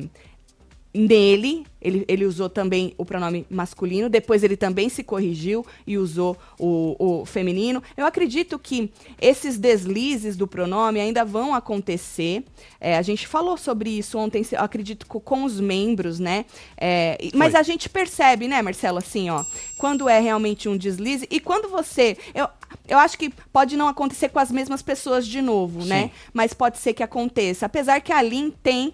[0.92, 6.36] nele, ele, ele usou também o pronome masculino, depois ele também se corrigiu e usou
[6.58, 7.82] o, o feminino.
[7.96, 12.42] Eu acredito que esses deslizes do pronome ainda vão acontecer.
[12.80, 16.46] É, a gente falou sobre isso ontem, eu acredito co- com os membros, né?
[16.76, 19.44] É, mas a gente percebe, né, Marcelo, assim, ó,
[19.76, 22.16] quando é realmente um deslize e quando você.
[22.34, 22.48] Eu,
[22.88, 26.04] eu acho que pode não acontecer com as mesmas pessoas de novo, né?
[26.04, 26.10] Sim.
[26.32, 27.66] Mas pode ser que aconteça.
[27.66, 28.92] Apesar que a Lin tem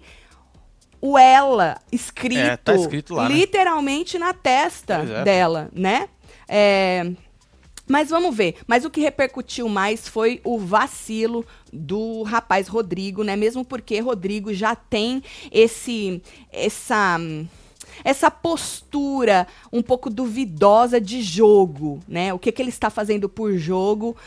[1.05, 3.35] o ela escrito, É, tá escrito lá, né?
[3.35, 5.23] literalmente na testa é.
[5.23, 6.09] dela, né?
[6.47, 7.11] É,
[7.87, 8.55] mas vamos ver.
[8.65, 13.35] Mas o que repercutiu mais foi o vacilo do rapaz Rodrigo, né?
[13.35, 17.19] Mesmo porque Rodrigo já tem esse essa
[18.03, 22.33] essa postura um pouco duvidosa de jogo, né?
[22.33, 24.17] O que, que ele está fazendo por jogo?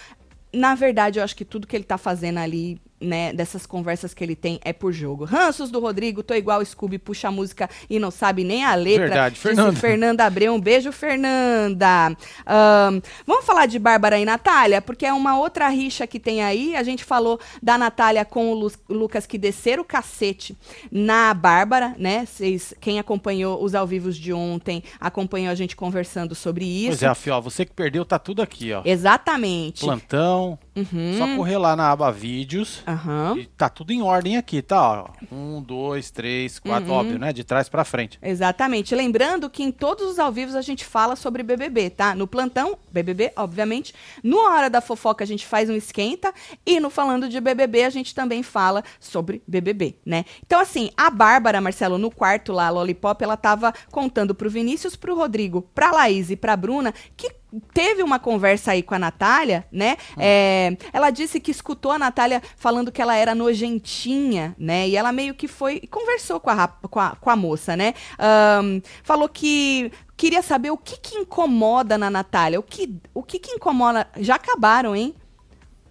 [0.53, 4.25] Na verdade, eu acho que tudo que ele tá fazendo ali, né, dessas conversas que
[4.25, 5.25] ele tem é por jogo.
[5.25, 9.07] Ranços do Rodrigo, tô igual Scooby, puxa a música e não sabe nem a letra.
[9.07, 9.73] Verdade, Fernanda.
[9.81, 12.17] Fernanda Abreu, um beijo, Fernanda.
[12.47, 16.75] Ahn, vamos falar de Bárbara e Natália, porque é uma outra rixa que tem aí.
[16.77, 20.57] A gente falou da Natália com o Lu- Lucas que desceram o cacete
[20.91, 22.27] na Bárbara, né?
[22.27, 26.99] Vocês, quem acompanhou os ao vivos de ontem, acompanhou a gente conversando sobre isso.
[26.99, 28.83] Pois é, Fio, você que perdeu, tá tudo aqui, ó.
[28.85, 29.81] Exatamente.
[29.81, 30.59] Plantão.
[30.77, 31.15] Uhum.
[31.19, 32.83] Só correr lá na aba vídeos.
[32.89, 33.37] Aham.
[33.39, 35.03] E tá tudo em ordem aqui, tá?
[35.05, 35.09] Ó.
[35.35, 36.97] Um, dois, três, quatro, Uhum.
[36.97, 37.33] óbvio, né?
[37.33, 38.19] De trás pra frente.
[38.23, 38.95] Exatamente.
[38.95, 42.15] Lembrando que em todos os ao vivos a gente fala sobre BBB, tá?
[42.15, 43.95] No plantão, BBB, obviamente.
[44.23, 46.33] No Hora da Fofoca a gente faz um esquenta.
[46.65, 50.25] E no Falando de BBB a gente também fala sobre BBB, né?
[50.47, 54.97] Então, assim, a Bárbara, Marcelo, no quarto lá, a Lollipop, ela tava contando pro Vinícius,
[54.97, 57.31] pro Rodrigo, pra Laís e pra Bruna que
[57.73, 59.97] teve uma conversa aí com a Natália, né?
[60.17, 64.89] É, ela disse que escutou a Natália falando que ela era nojentinha, né?
[64.89, 67.95] E ela meio que foi e conversou com a, com a, com a moça, né?
[68.19, 72.61] Ahn, falou que queria saber o que, que incomoda na Natália.
[72.61, 74.07] O que, o que, que incomoda.
[74.19, 75.15] Já acabaram, hein?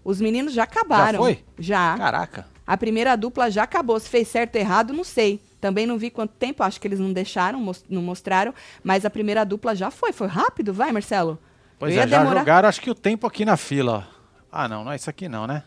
[0.04, 1.20] Os meninos já acabaram.
[1.20, 1.44] foi?
[1.58, 1.98] Já.
[1.98, 2.48] Caraca.
[2.66, 4.00] A primeira dupla já acabou.
[4.00, 5.42] Se fez certo ou errado, não sei.
[5.60, 8.54] Também não vi quanto tempo, acho que eles não deixaram, não mostraram.
[8.84, 10.14] Mas a primeira dupla já foi.
[10.14, 11.40] Foi rápido, vai, Marcelo?
[11.80, 14.18] Pois é, já demorar- jogaram acho que o tempo aqui na fila, ó.
[14.52, 15.64] Ah, não, não é isso aqui não, né?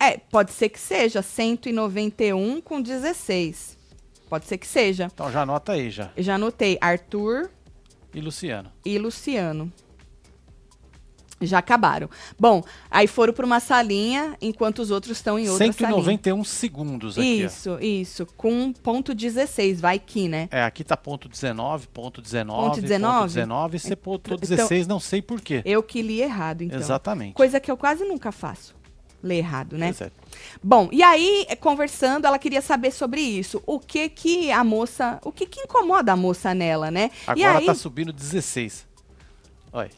[0.00, 3.76] É, pode ser que seja 191 com 16.
[4.28, 5.10] Pode ser que seja.
[5.12, 6.10] Então já anota aí já.
[6.16, 7.50] Eu já anotei Arthur
[8.14, 8.70] E Luciano.
[8.84, 9.72] e Luciano.
[11.40, 12.10] Já acabaram.
[12.38, 15.90] Bom, aí foram para uma salinha, enquanto os outros estão em outra salinha.
[16.02, 18.26] 191 segundos aqui, Isso, isso.
[18.36, 20.48] Com ponto 16, vai que, né?
[20.52, 20.56] ó.
[20.56, 23.18] É, aqui tá ponto 19, ponto 19, Ponto 19?
[23.20, 25.62] ponto 19, e você botou Então- 16, não sei por quê.
[25.64, 26.78] Eu que li errado, então.
[26.78, 27.34] Exatamente.
[27.34, 28.76] Coisa que eu quase nunca faço.
[29.22, 29.86] Ler errado, né?
[29.96, 30.12] Pois é.
[30.62, 33.60] Bom, e aí, conversando, ela queria saber sobre isso.
[33.66, 35.18] O que que a moça.
[35.24, 37.10] O que que incomoda a moça nela, né?
[37.36, 38.86] e Agora aí, tá subindo 16.
[39.72, 39.90] Olha.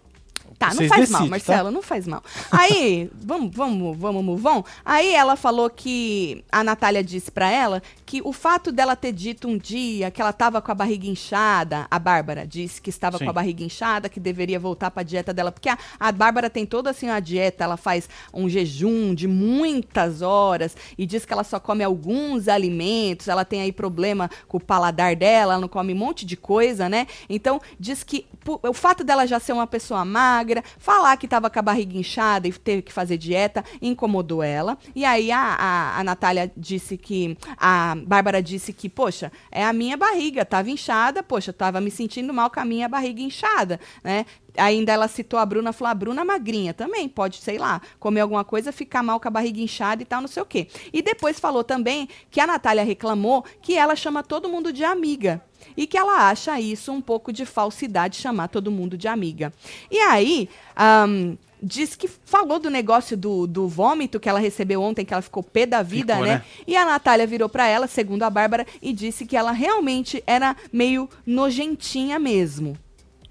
[0.60, 1.30] Tá, não faz decidem, mal, tá?
[1.30, 2.22] Marcelo, não faz mal.
[2.52, 4.62] Aí, vamos, vamos, vamos, move on.
[4.84, 9.48] Aí ela falou que a Natália disse pra ela que o fato dela ter dito
[9.48, 13.24] um dia que ela tava com a barriga inchada, a Bárbara disse que estava Sim.
[13.24, 16.66] com a barriga inchada, que deveria voltar pra dieta dela, porque a, a Bárbara tem
[16.66, 21.44] toda assim uma dieta, ela faz um jejum de muitas horas e diz que ela
[21.44, 25.94] só come alguns alimentos, ela tem aí problema com o paladar dela, ela não come
[25.94, 27.06] um monte de coisa, né?
[27.30, 31.58] Então, diz que o fato dela já ser uma pessoa magra, falar que tava com
[31.58, 34.78] a barriga inchada e teve que fazer dieta, incomodou ela.
[34.94, 37.36] E aí a, a, a Natália disse que.
[37.56, 42.32] A Bárbara disse que, poxa, é a minha barriga, tava inchada, poxa, tava me sentindo
[42.32, 44.24] mal com a minha barriga inchada, né?
[44.56, 48.44] Ainda ela citou a Bruna, falou, a Bruna magrinha também, pode, sei lá, comer alguma
[48.44, 50.68] coisa, ficar mal com a barriga inchada e tal, não sei o quê.
[50.92, 55.42] E depois falou também que a Natália reclamou que ela chama todo mundo de amiga.
[55.76, 59.52] E que ela acha isso um pouco de falsidade, chamar todo mundo de amiga.
[59.90, 65.04] E aí, ahn, diz que falou do negócio do, do vômito que ela recebeu ontem,
[65.04, 66.34] que ela ficou pé da vida, Ficou, né?
[66.36, 66.44] né?
[66.66, 70.56] E a Natália virou pra ela, segundo a Bárbara, e disse que ela realmente era
[70.72, 72.76] meio nojentinha mesmo.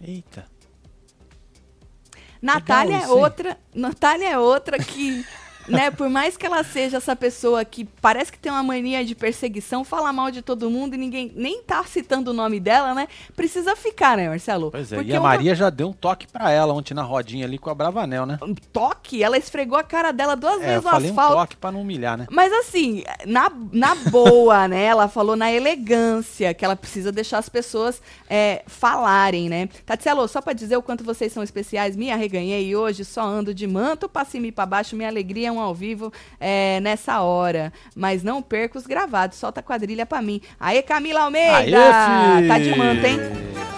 [0.01, 0.45] Eita.
[2.41, 3.21] Natália é isso, hein?
[3.21, 5.25] outra, Natália é outra que,
[5.69, 9.15] né, por mais que ela seja essa pessoa que parece que tem uma mania de
[9.15, 13.07] perseguição, fala mal de todo mundo e ninguém nem tá citando o nome dela, né?
[13.35, 14.71] Precisa ficar, né, Marcelo?
[14.71, 17.03] Pois é, Porque e a uma- Maria já deu um toque pra ela ontem na
[17.03, 18.37] rodinha ali com a Bravanel, né?
[18.41, 21.35] um toque, ela esfregou a cara dela duas É, vezes no falei um asfalto.
[21.35, 22.27] toque pra não humilhar, né?
[22.31, 24.83] Mas assim, na, na boa, né?
[24.83, 29.67] Ela falou na elegância, que ela precisa deixar as pessoas é, falarem, né?
[29.85, 33.67] Tatselo, só pra dizer o quanto vocês são especiais, me arreganhei hoje, só ando de
[33.67, 37.71] manto pra cima e pra baixo, minha alegria é um ao vivo é, nessa hora.
[37.95, 39.37] Mas não perca os gravados.
[39.37, 40.41] Solta a quadrilha pra mim.
[40.59, 41.77] Aê, Camila Almeida!
[41.77, 43.19] Aê, tá de manto, hein?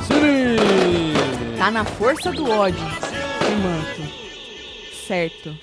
[0.08, 1.58] Sim!
[1.58, 2.80] Tá na força do ódio.
[2.80, 4.22] De manto.
[5.08, 5.56] Certo.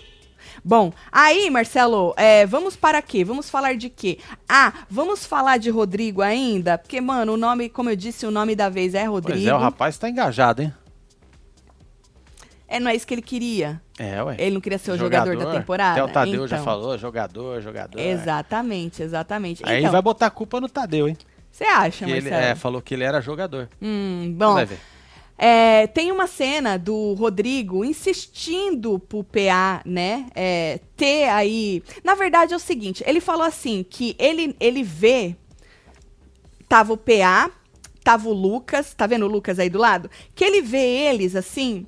[0.65, 3.25] Bom, aí, Marcelo, é, vamos para quê?
[3.25, 4.19] Vamos falar de quê?
[4.49, 6.77] Ah, vamos falar de Rodrigo ainda?
[6.77, 9.39] Porque, mano, o nome, como eu disse, o nome da vez é Rodrigo.
[9.39, 10.75] Pois é, o rapaz tá engajado, hein?
[12.69, 13.81] É, não é isso que ele queria.
[13.99, 14.37] É, ué.
[14.39, 16.03] Ele não queria ser o jogador, da temporada.
[16.03, 17.99] Até o Tadeu já Então, falou, jogador, jogador.
[17.99, 19.63] Exatamente, exatamente.
[19.65, 21.17] Aí ele então, vai botar a culpa no Tadeu, hein?
[21.51, 22.53] você acha, Que ele Marcelo?
[22.53, 23.69] é, falou que ele era jogador.
[23.81, 24.79] Hum, bom, Vai ver.
[25.41, 31.83] É, tem uma cena do Rodrigo insistindo pro PA, né, é, ter aí...
[32.03, 35.37] Na verdade é o seguinte, ele falou assim, que ele, ele vê...
[36.69, 37.51] Tava o PA,
[38.05, 40.11] tava o Lucas, tá vendo o Lucas aí do lado?
[40.35, 41.87] Que ele vê eles, assim,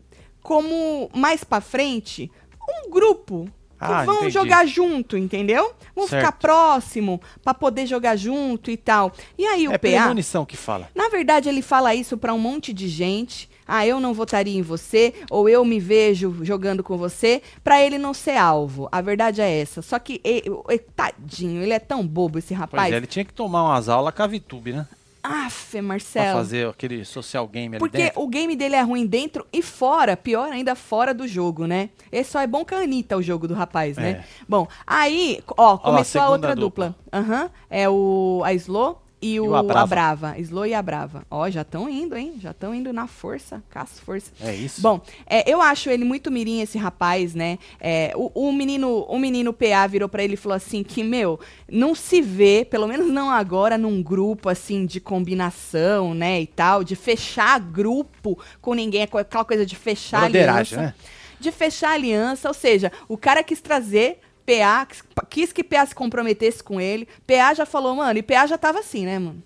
[0.51, 2.29] como, mais pra frente,
[2.69, 4.31] um grupo que Ah, vão entendi.
[4.33, 5.73] jogar junto, entendeu?
[5.95, 6.39] Vão ficar Certo.
[6.41, 9.13] próximo pra poder jogar junto e tal.
[9.39, 9.89] E aí o É PA...
[9.89, 10.89] premonição que fala.
[10.93, 13.49] Na verdade, ele fala isso pra um monte de gente.
[13.65, 17.97] Ah, eu não votaria em você, ou eu me vejo jogando com você, pra ele
[17.97, 18.89] não ser alvo.
[18.91, 19.81] A verdade é essa.
[19.83, 22.93] Só que, e- e- tadinho, ele é tão bobo esse Pois rapaz.
[22.93, 24.89] é, ele tinha que tomar umas aulas com a VTube, né?
[25.23, 26.39] Aff, Pra Marcelo.
[26.39, 28.23] fazer aquele social game ali Porque dentro.
[28.23, 31.91] o game dele é ruim dentro e fora, pior ainda fora do jogo, né?
[32.11, 34.11] Esse só é bom que a Anitta, o jogo do rapaz, né?
[34.11, 34.25] É.
[34.49, 36.95] Bom, aí, ó, começou a outra dupla.
[37.13, 39.83] Aham, é o a Slow e o, o a Brava.
[39.83, 40.39] a Brava.
[40.39, 41.27] Slow e a Brava.
[41.31, 42.35] Ó, já estão indo, hein?
[42.41, 44.31] Já estão indo na força, caça força.
[44.41, 44.81] É isso.
[44.81, 47.59] Bom, é, eu acho ele muito mirim, esse rapaz, né?
[47.79, 51.39] É, o, o menino, o menino PA virou pra ele e falou assim que, meu,
[51.71, 56.83] não se vê, pelo menos não agora, num grupo, assim, de combinação, né, e tal,
[56.83, 60.77] de fechar grupo com ninguém, aquela coisa de fechar aliança.
[60.77, 60.95] né?
[61.39, 64.19] De fechar aliança, ou seja, o cara quis trazer...
[64.59, 64.87] PA,
[65.29, 67.07] quis que PA se comprometesse com ele.
[67.27, 69.43] PA já falou, mano, e PA já tava assim, né, mano?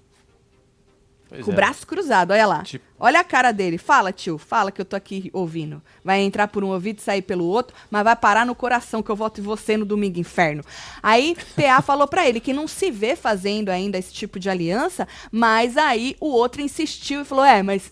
[1.29, 1.57] Pois Com o é.
[1.57, 2.63] braço cruzado, olha lá.
[2.63, 3.77] Tipo- Olha a cara dele.
[3.77, 4.39] Fala, tio.
[4.39, 5.83] Fala que eu tô aqui ouvindo.
[6.05, 9.11] Vai entrar por um ouvido e sair pelo outro, mas vai parar no coração que
[9.11, 10.63] eu voto em você no domingo inferno.
[11.03, 15.09] Aí, PA falou pra ele que não se vê fazendo ainda esse tipo de aliança,
[15.33, 17.91] mas aí o outro insistiu e falou: é, mas.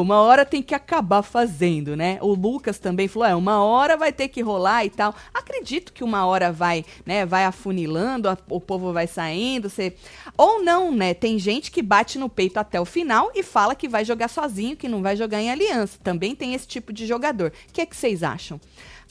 [0.00, 2.18] Uma hora tem que acabar fazendo, né?
[2.20, 5.14] O Lucas também falou: é, uma hora vai ter que rolar e tal.
[5.34, 7.26] Acredito que uma hora vai, né?
[7.26, 9.94] Vai afunilando, a- o povo vai saindo, você.
[10.36, 11.12] Ou não, né?
[11.14, 14.76] Tem gente que bate no peito até o final e fala que vai jogar sozinho,
[14.76, 15.98] que não vai jogar em aliança.
[16.02, 17.52] Também tem esse tipo de jogador.
[17.68, 18.60] O que é que vocês acham?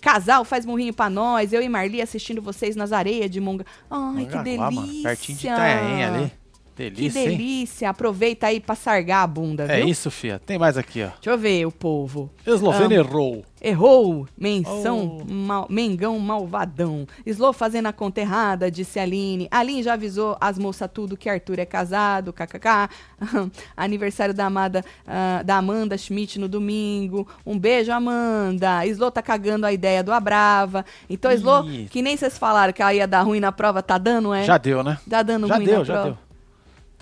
[0.01, 1.53] Casal, faz murrinho pra nós.
[1.53, 3.63] Eu e Marli assistindo vocês nas areias de Monga.
[3.89, 4.71] Ai, que delícia.
[4.71, 6.31] mano, Pertinho de Itanhaém ali.
[6.75, 7.37] Que Delícia, hein?
[7.37, 7.89] delícia.
[7.89, 9.87] Aproveita aí pra sargar a bunda, É viu?
[9.89, 10.39] isso, fia.
[10.43, 11.07] Tem mais aqui, ó.
[11.07, 12.31] Deixa eu ver o povo.
[12.47, 13.43] Eslovênia errou.
[13.61, 14.25] Errou!
[14.35, 15.31] Menção, Oh.
[15.31, 17.05] mal- Mengão malvadão.
[17.25, 19.47] Slow fazendo a conta errada, disse Aline.
[19.51, 22.89] Aline já avisou as moças tudo que Arthur é casado, kkk.
[23.77, 27.27] Aniversário da amada, ah, da Amanda Schmidt no domingo.
[27.45, 28.85] Um beijo, Amanda.
[28.87, 30.83] Slow tá cagando a ideia do Abrava.
[31.09, 34.33] Então, Slow, que nem vocês falaram que ela ia dar ruim na prova, tá dando,
[34.33, 34.43] é?
[34.43, 34.97] Já deu, né?
[35.09, 36.09] Tá dando já ruim deu, na já prova.
[36.09, 36.30] deu.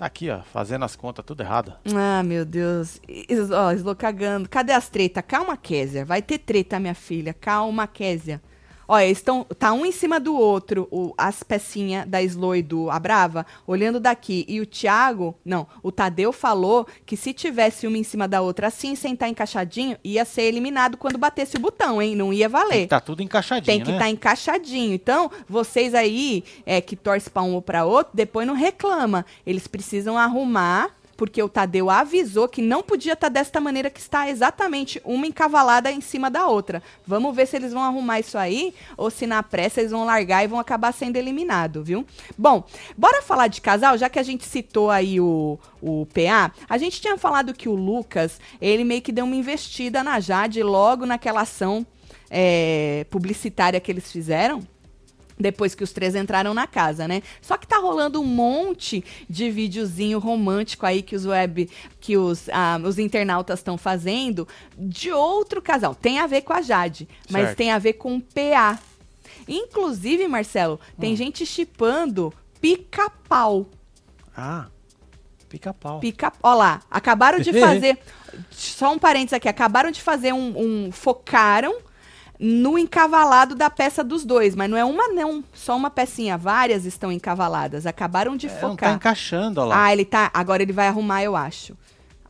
[0.00, 1.74] Tá aqui, ó, fazendo as contas tudo errado.
[1.94, 2.98] Ah, meu Deus.
[3.06, 3.50] Is-
[3.94, 4.48] cagando.
[4.48, 5.22] Cadê as tretas?
[5.28, 6.06] Calma, Késia.
[6.06, 7.34] Vai ter treta, minha filha.
[7.34, 8.40] Calma, Késia.
[8.92, 9.44] Olha, estão.
[9.56, 14.00] Tá um em cima do outro, o- as pecinhas da Slow e do Abrava, olhando
[14.00, 14.44] daqui.
[14.48, 18.66] E o Thiago, não, o Tadeu falou que se tivesse uma em cima da outra
[18.66, 22.16] assim, sem estar encaixadinho, ia ser eliminado quando batesse o botão, hein?
[22.16, 22.88] Não ia valer.
[22.88, 23.96] Tá tudo encaixadinho, Tem que né?
[23.96, 24.92] estar encaixadinho.
[24.92, 29.24] Então, vocês aí é, que torcem para um ou para outro, depois não reclama.
[29.46, 30.90] Eles precisam arrumar,
[31.20, 35.92] porque o Tadeu avisou que não podia estar desta maneira que está exatamente uma encavalada
[35.92, 36.82] em cima da outra.
[37.06, 40.42] Vamos ver se eles vão arrumar isso aí ou se na pressa eles vão largar
[40.42, 42.06] e vão acabar sendo eliminados, viu?
[42.38, 42.64] Bom,
[42.96, 46.54] bora falar de casal, já que a gente citou aí o, o PA.
[46.66, 50.62] A gente tinha falado que o Lucas, ele meio que deu uma investida na Jade
[50.62, 51.86] logo naquela ação
[52.30, 54.66] é, publicitária que eles fizeram.
[55.40, 57.22] Depois que os três entraram na casa, né?
[57.40, 61.68] Só que tá rolando um monte de videozinho romântico aí que os web,
[62.00, 65.94] que os, ah, os internautas estão fazendo de outro casal.
[65.94, 67.56] Tem a ver com a Jade, mas Certo.
[67.56, 68.78] tem a ver com o PA.
[69.48, 73.66] Inclusive, Marcelo, tem gente chipando pica-pau.
[74.36, 74.66] Ah,
[75.48, 75.98] pica-pau.
[76.00, 77.98] Pica, ó lá, acabaram de fazer.
[78.50, 81.78] só um parênteses aqui, acabaram de fazer um, um- Focaram
[82.42, 86.86] no encavalado da peça dos dois, mas não é uma, não, só uma pecinha, várias
[86.86, 87.84] estão encavaladas.
[87.86, 88.94] Acabaram de É, não tá focar.
[88.94, 89.84] encaixando, ó lá.
[89.84, 90.30] ah, ele tá.
[90.32, 91.76] Agora ele vai arrumar, eu acho.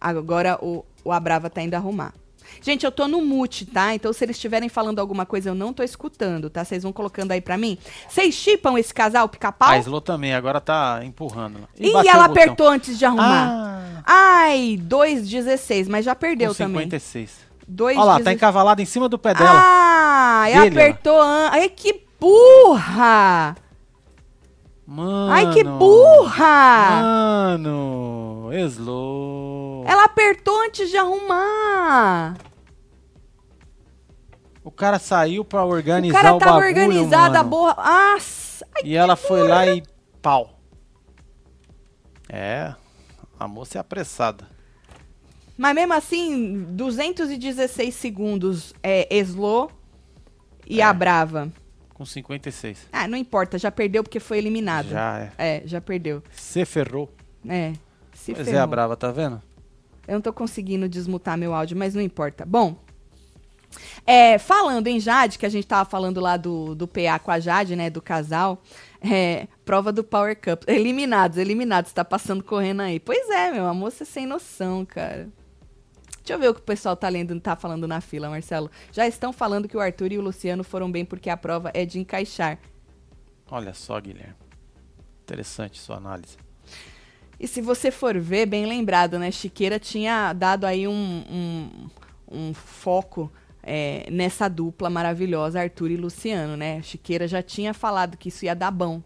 [0.00, 2.12] Agora o, o Abrava tá indo arrumar.
[2.60, 3.94] Gente, eu tô no mute, tá?
[3.94, 6.64] Então se eles estiverem falando alguma coisa, eu não tô escutando, tá?
[6.64, 7.78] Vocês vão colocando aí pra mim.
[8.08, 9.68] Vocês chipam esse casal, pica-pau?
[9.70, 11.68] A Slow também, agora tá empurrando.
[11.78, 12.42] Ih, bateu ela o botão.
[12.42, 13.48] apertou antes de arrumar.
[13.48, 16.82] Ah, Ai, 2,16, mas já perdeu com também.
[16.82, 17.49] 56.
[17.70, 17.96] 2,16.
[17.98, 19.50] Olha lá, tá encavalado em cima do pé dela.
[19.54, 21.20] Ah, Dele, apertou.
[21.20, 23.56] an- Ai, que burra!
[24.86, 25.32] Mano.
[25.32, 27.00] Ai, que burra!
[27.02, 29.84] Mano, Slow.
[29.86, 32.36] Ela apertou antes de arrumar.
[34.64, 37.74] O cara saiu pra O organizar cara o, tava bagulho, organizado, a borra.
[37.78, 38.18] Ai,
[38.84, 39.82] E ela foi lá e
[40.20, 40.58] pau.
[42.28, 42.74] É,
[43.38, 44.46] a moça é apressada.
[45.60, 49.70] Mas mesmo assim, 216 segundos é slow
[50.66, 50.84] e É.
[50.84, 51.52] a brava.
[51.92, 52.88] Com 56.
[52.90, 54.88] Ah, não importa, já perdeu porque foi eliminada.
[54.88, 55.32] Já é.
[55.36, 56.22] É, já perdeu.
[56.32, 57.12] Se ferrou.
[57.46, 57.74] É.
[58.14, 58.62] Se pois é, ferrou.
[58.62, 59.42] a brava, tá vendo?
[60.08, 62.46] Eu não tô conseguindo desmutar meu áudio, mas não importa.
[62.46, 62.76] Bom,
[64.06, 67.38] é, falando em Jade, que a gente tava falando lá do, do PA com a
[67.38, 68.62] Jade, né, do casal,
[68.98, 70.62] é, prova do Power Cup.
[70.66, 72.98] Eliminados, eliminados, tá passando correndo aí.
[72.98, 75.28] Pois é, meu, a moça é sem noção, cara.
[76.30, 78.70] Deixa eu ver o que o pessoal tá lendo, tá falando na fila, Marcelo.
[78.92, 81.84] Já estão falando que o Arthur e o Luciano foram bem porque a prova é
[81.84, 82.56] de encaixar.
[83.50, 84.36] Olha só, Guilherme.
[85.24, 86.36] Interessante sua análise.
[87.40, 89.32] E se você for ver, bem lembrado, né?
[89.32, 91.88] Chiqueira tinha dado aí um, um,
[92.30, 93.28] um foco
[93.60, 96.80] é, nessa dupla maravilhosa, Arthur e Luciano, né?
[96.80, 99.02] Chiqueira já tinha falado que isso ia dar bom.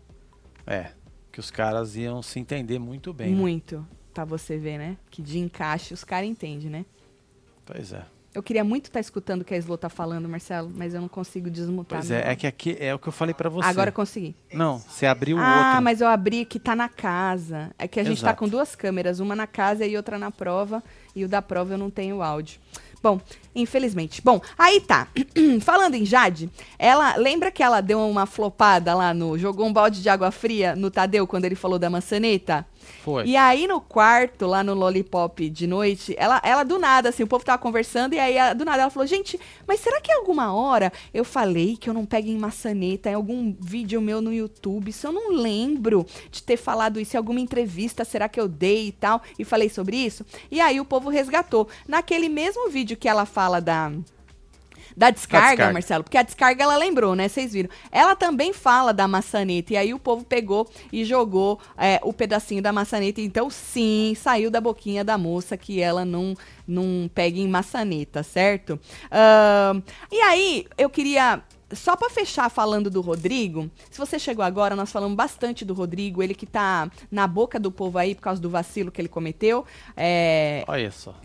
[0.66, 0.90] É,
[1.32, 3.30] que os caras iam se entender muito bem.
[3.30, 3.34] né?
[3.34, 3.88] muito.
[4.12, 4.98] Pra você ver, né?
[5.10, 6.84] Que de encaixe os caras entendem, né?
[7.64, 8.02] Pois é.
[8.34, 11.08] Eu queria muito estar escutando o que a Slo tá falando, Marcelo, mas eu não
[11.08, 12.00] consigo desmutar.
[12.00, 13.68] Pois é, é que aqui é o que eu falei pra você.
[13.68, 14.34] Agora eu consegui.
[14.52, 15.82] Não, você abriu o ah, outro.
[15.84, 17.70] mas eu abri que tá na casa.
[17.78, 18.40] É que a gente tá Exato.
[18.40, 20.82] com duas câmeras, uma na casa e outra na prova,
[21.14, 22.58] e o da prova eu não tenho áudio.
[23.00, 23.20] Bom,
[23.54, 24.20] infelizmente.
[24.20, 25.06] Bom, aí tá.
[25.60, 30.02] Falando em Jade, ela lembra que ela deu uma flopada lá no jogou um balde
[30.02, 32.66] de água fria no Tadeu quando ele falou da maçaneta?
[33.02, 33.24] Foi.
[33.26, 37.26] E aí no quarto, lá no Lollipop de noite, ela, ela do nada, assim, o
[37.26, 40.54] povo tava conversando, e aí ela- do nada ela falou, gente, mas será que alguma
[40.54, 44.88] hora eu falei que eu não pego em maçaneta em algum vídeo meu no YouTube?
[44.90, 48.88] Isso eu não lembro de ter falado isso em alguma entrevista, será que eu dei
[48.88, 49.22] e tal?
[49.38, 50.24] E falei sobre isso?
[50.50, 51.68] E aí o povo resgatou.
[51.86, 53.90] Naquele mesmo vídeo que ela fala da...
[54.96, 55.72] Da descarga, descarga.
[55.72, 57.28] Marcelo, porque a descarga ela lembrou, né?
[57.28, 57.68] Vocês viram.
[57.90, 62.62] Ela também fala da maçaneta, e aí o povo pegou e jogou é, o pedacinho
[62.62, 63.20] da maçaneta.
[63.20, 66.34] Então, sim, saiu da boquinha da moça que ela não,
[66.66, 68.78] não pega em maçaneta, certo?
[69.10, 69.82] Ahn,
[70.12, 71.42] e aí, eu queria.
[71.72, 76.22] Só pra fechar falando do Rodrigo, se você chegou agora, nós falamos bastante do Rodrigo,
[76.22, 79.64] ele que tá na boca do povo aí por causa do vacilo que ele cometeu.
[79.96, 81.14] É, Olha só.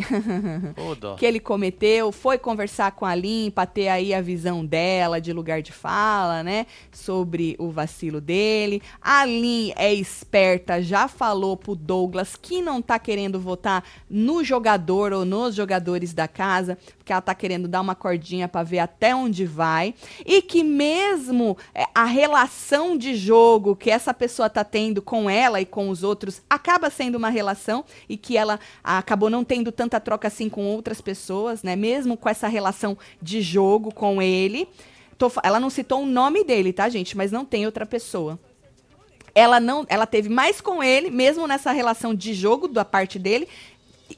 [1.18, 5.32] Que ele cometeu, foi conversar com a Lin pra ter aí a visão dela de
[5.34, 6.66] lugar de fala, né?
[6.92, 8.82] Sobre o vacilo dele.
[9.02, 15.14] A Lin é esperta, já falou pro Douglas que não tá querendo votar no jogador
[15.14, 16.78] ou nos jogadores da casa,
[17.10, 19.95] porque ela tá querendo dar uma cordinha pra ver até onde vai.
[20.24, 25.60] E que mesmo é, a relação de jogo que essa pessoa tá tendo com ela
[25.60, 29.99] e com os outros acaba sendo uma relação e que ela acabou não tendo tanta
[29.99, 31.76] troca assim com outras pessoas, né?
[31.76, 34.68] Mesmo com essa relação de jogo com ele.
[35.18, 37.18] Tô ela não citou o nome dele, tá, gente?
[37.18, 38.38] Mas não tem outra pessoa.
[39.34, 43.47] Ela não, ela teve mais com ele, mesmo nessa relação de jogo da parte dele,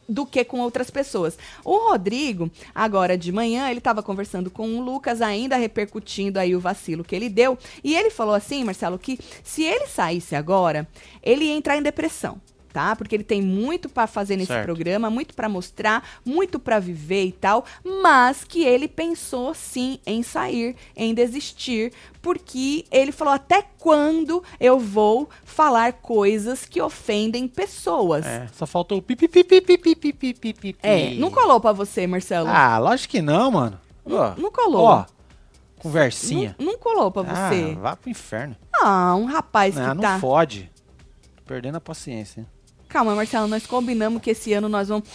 [0.07, 1.37] do que com outras pessoas.
[1.63, 6.59] O Rodrigo, agora de manhã, ele estava conversando com o Lucas, ainda repercutindo aí o
[6.59, 10.87] vacilo que ele deu, e ele falou assim, Marcelo, que se ele saísse agora,
[11.21, 12.39] ele ia entrar em depressão.
[12.71, 12.95] Tá?
[12.95, 14.63] Porque ele tem muito para fazer nesse Certo.
[14.63, 17.65] programa, muito para mostrar, muito para viver e tal,
[18.01, 21.91] mas que ele pensou sim em sair, em desistir,
[22.21, 28.25] porque ele falou até quando eu vou falar coisas que ofendem pessoas.
[28.25, 30.75] É, só faltou o pipi pipi pipi pipi pipi.
[30.81, 32.47] É, não colou pra você, Marcelo?
[32.47, 33.77] Ah, lógico que não, mano.
[34.05, 34.81] Ó, não colou.
[34.85, 35.05] Ó,
[35.77, 36.55] conversinha.
[36.57, 37.75] Não, não colou pra Ah, você.
[37.75, 38.55] vá pro inferno.
[38.81, 40.19] Ah, um rapaz Ah, que não tá.
[40.19, 40.71] fode.
[41.35, 42.45] Tô perdendo a paciência.
[42.91, 45.07] Calma, Marcelo, nós combinamos que esse ano nós vamos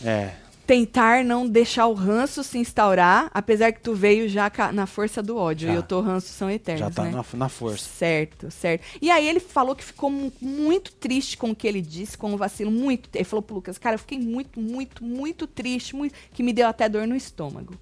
[0.00, 5.20] É, tentar não deixar o ranço se instaurar, apesar que tu veio já na força
[5.20, 5.66] do ódio.
[5.66, 5.74] Já.
[5.74, 7.10] E eu tô ranço são eternos, já tá né?
[7.10, 7.84] na, na força.
[7.84, 8.84] Certo, certo.
[9.02, 12.32] E aí ele falou que ficou mu- muito triste com o que ele disse, com
[12.32, 13.10] o vacilo, muito.
[13.12, 16.68] Ele falou pro Lucas, cara, eu fiquei muito, muito, muito triste, muito, que me deu
[16.68, 17.74] até dor no estômago.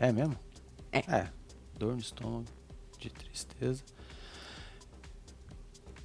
[0.00, 0.36] É mesmo?
[0.90, 1.26] É.
[1.78, 2.46] Dor no estômago,
[2.98, 3.82] de tristeza.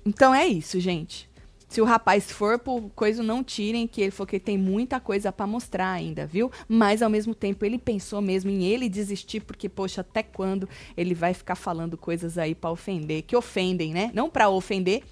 [0.08, 1.30] Então é isso, gente.
[1.68, 5.34] Se o rapaz for por coisa, não tirem, que ele falou que tem muita coisa
[5.34, 6.50] pra mostrar ainda, viu?
[6.66, 11.14] Mas ao mesmo tempo ele pensou mesmo em ele desistir, porque, poxa, até quando ele
[11.14, 14.10] vai ficar falando coisas aí pra ofender, que ofendem, né?
[14.14, 15.04] Não pra ofender,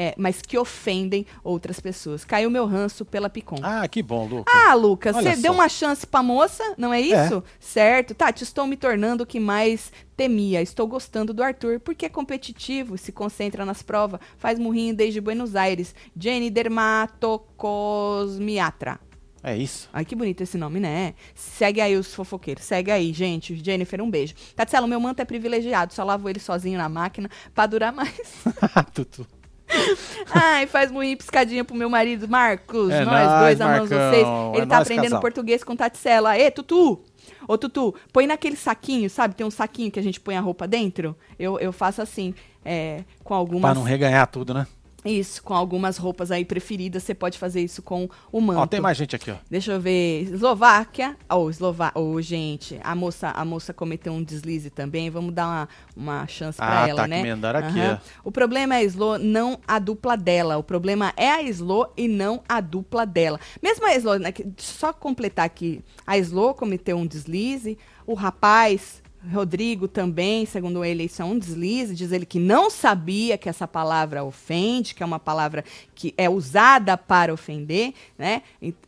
[0.00, 2.24] é, mas que ofendem outras pessoas.
[2.24, 3.56] Caiu meu ranço pela Picon.
[3.60, 4.54] Ah, que bom, Lucas.
[4.54, 7.42] Ah, Lucas, você deu uma chance pra moça, não é isso?
[7.58, 8.14] Certo.
[8.14, 10.62] Tati, estou me tornando o que mais temia.
[10.62, 15.56] Estou gostando do Arthur, porque é competitivo, se concentra nas provas, faz murrinho desde Buenos
[15.56, 15.92] Aires.
[16.16, 19.00] Jenny Dermatocosmiatra.
[19.42, 19.90] É isso.
[19.92, 21.14] Ai, que bonito esse nome, né?
[21.34, 22.62] Segue aí os fofoqueiros.
[22.62, 23.56] Segue aí, gente.
[23.56, 24.34] Jennifer, um beijo.
[24.54, 25.92] Tatsela, o meu manto é privilegiado.
[25.92, 28.44] Só lavo ele sozinho na máquina pra durar mais.
[28.94, 29.26] Tutu.
[30.30, 32.90] Ai, faz muito piscadinha pro meu marido, Marcos.
[32.90, 34.10] É nós nóis, dois amamos Marcão.
[34.10, 34.26] vocês.
[34.26, 35.20] É Ele tá nóis, aprendendo casal.
[35.20, 36.38] português com Tatsela.
[36.38, 37.00] Ê, Tutu!
[37.46, 39.34] Ô, Tutu, põe naquele saquinho, sabe?
[39.34, 41.16] Tem um saquinho que a gente põe a roupa dentro.
[41.38, 43.74] Eu, eu faço assim, é, com Pra algumas...
[43.76, 44.66] não reganhar tudo, né?
[45.04, 47.04] Isso, com algumas roupas aí preferidas.
[47.04, 48.60] Você pode fazer isso com o manto.
[48.60, 49.36] Ó, tem mais gente aqui, ó.
[49.48, 50.24] Deixa eu ver.
[50.24, 51.16] Eslováquia.
[51.32, 51.92] Oh, Eslová...
[51.94, 55.08] oh, gente, a moça, a moça cometeu um deslize também.
[55.08, 57.22] Vamos dar uma, uma chance pra Ah, ela, tá, né?
[57.22, 58.00] que mandaram aqui, Aham.
[58.24, 60.56] O problema é a Slo, não a dupla dela.
[60.58, 63.38] O problema é a Slo e não a dupla dela.
[63.62, 69.00] Mesmo a Slo, né, só completar aqui, a Slo cometeu um deslize, o rapaz
[69.32, 71.94] Rodrigo também, segundo ele, isso é um deslize.
[71.94, 75.64] Diz ele que não sabia que essa palavra ofende, que é uma palavra
[75.94, 78.42] que é usada para ofender, né?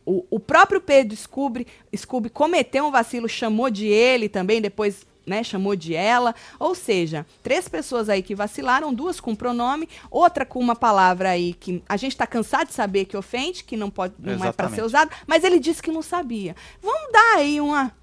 [0.05, 5.43] O, o próprio Pedro Scooby, Scooby cometeu um vacilo, chamou de ele também, depois né,
[5.43, 10.59] chamou de ela, ou seja, três pessoas aí que vacilaram, duas com pronome, outra com
[10.59, 14.15] uma palavra aí que a gente tá cansado de saber que ofende, que não pode,
[14.17, 14.81] não é para ser Exatamente.
[14.81, 16.55] usada, mas ele disse que não sabia.
[16.81, 17.93] Vamos dar aí uma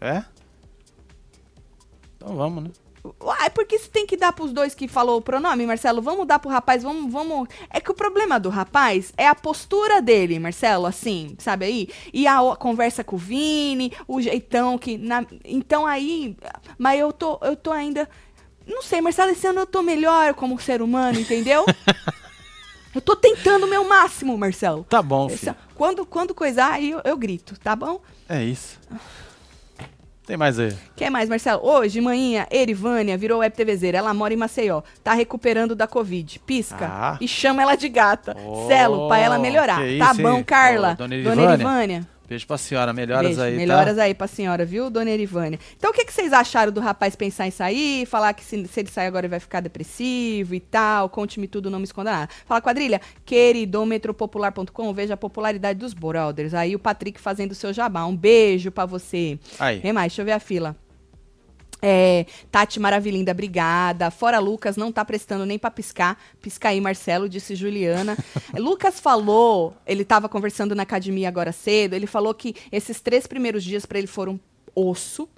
[0.00, 0.24] É?
[2.16, 2.70] Então vamos, né?
[3.20, 6.02] Uai, por que você tem que dar pros dois que falou o pronome, Marcelo?
[6.02, 7.46] Vamos dar pro rapaz, vamos, vamos.
[7.70, 11.88] É que o problema do rapaz é a postura dele, Marcelo, assim, sabe aí?
[12.12, 14.98] E a, conversa com o Vini, o jeitão que.
[14.98, 16.36] na- Então aí.
[16.76, 18.08] Mas eu tô, eu tô ainda.
[18.66, 21.64] Não sei, Marcelo, esse ano eu tô melhor como ser humano, entendeu?
[22.92, 24.82] eu tô tentando o meu máximo, Marcelo.
[24.88, 25.56] Tá bom, Esse- filho.
[25.76, 28.00] quando, quando coisar, aí eu, eu grito, tá bom?
[28.28, 28.80] É isso.
[30.26, 30.76] Tem mais aí.
[30.96, 31.64] Quer mais, Marcelo?
[31.64, 33.98] Hoje, manhã, Erivânia virou web TVzeira.
[33.98, 34.82] Ela mora em Maceió.
[35.04, 36.40] Tá recuperando da Covid.
[36.40, 37.16] Pisca Ah.
[37.20, 38.36] e chama ela de gata.
[38.44, 39.76] Oh, Celo, pra ela melhorar.
[39.78, 40.42] tá isso, bom, hein?
[40.44, 40.92] Carla?
[40.92, 42.08] Ô, dona Dona Erivânia.
[42.28, 42.92] Beijo pra senhora.
[42.92, 43.42] Melhoras Beijo.
[43.42, 44.02] aí, Melhoras tá?
[44.02, 45.58] aí pra senhora, viu, dona Erivânia?
[45.76, 48.04] Então, o que, que vocês acharam do rapaz pensar em sair?
[48.06, 51.08] Falar que se, se ele sair agora ele vai ficar depressivo e tal?
[51.08, 52.28] Conte-me tudo, não me esconda nada.
[52.44, 53.00] Fala, quadrilha.
[53.24, 56.54] Queridometropopular.com, veja a popularidade dos brothers.
[56.54, 58.04] Aí o Patrick fazendo o seu jabá.
[58.04, 59.38] Um beijo pra você.
[59.58, 59.80] Aí.
[59.80, 60.76] Tem mais, deixa eu ver a fila.
[61.82, 64.10] É, Tati Maravilinda, obrigada.
[64.10, 66.18] Fora Lucas, não tá prestando nem pra piscar.
[66.40, 68.16] Pisca aí, Marcelo, disse Juliana.
[68.56, 73.62] Lucas falou, ele tava conversando na academia agora cedo, ele falou que esses três primeiros
[73.62, 74.40] dias pra ele foram
[74.74, 75.28] osso.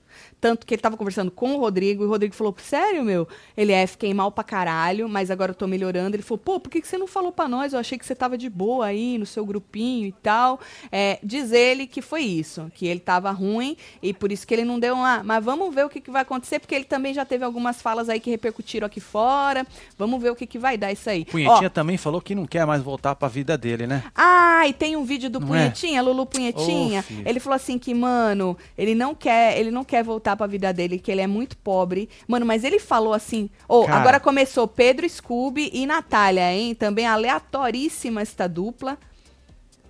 [0.41, 3.26] Tanto que ele tava conversando com o Rodrigo, e o Rodrigo falou: Sério, meu?
[3.57, 6.14] Ele é, fiquei mal pra caralho, mas agora eu tô melhorando.
[6.16, 7.72] Ele falou: Pô, por que, que você não falou pra nós?
[7.72, 10.61] Eu achei que você tava de boa aí no seu grupinho e tal.
[10.93, 14.64] É, diz ele que foi isso, que ele tava ruim e por isso que ele
[14.64, 15.22] não deu lá.
[15.24, 18.09] Mas vamos ver o que, que vai acontecer, porque ele também já teve algumas falas
[18.09, 19.66] aí que repercutiram aqui fora.
[19.99, 21.26] Vamos ver o que, que vai dar isso aí.
[21.28, 24.05] Ó, Punhetinha também falou que não quer mais voltar pra vida dele, né?
[24.14, 25.61] ah, e tem um vídeo do Não é?
[25.61, 27.03] Punhetinha, Lulu Punhetinha.
[27.03, 27.22] Filho.
[27.26, 30.99] ele falou assim que, mano, ele não quer, ele não quer voltar pra vida dele,
[30.99, 32.09] que ele é muito pobre.
[32.26, 36.74] Mano, mas ele falou assim, ô, agora começou Pedro Scooby e Natália, hein?
[36.74, 38.99] Também aleatoríssima esta dupla.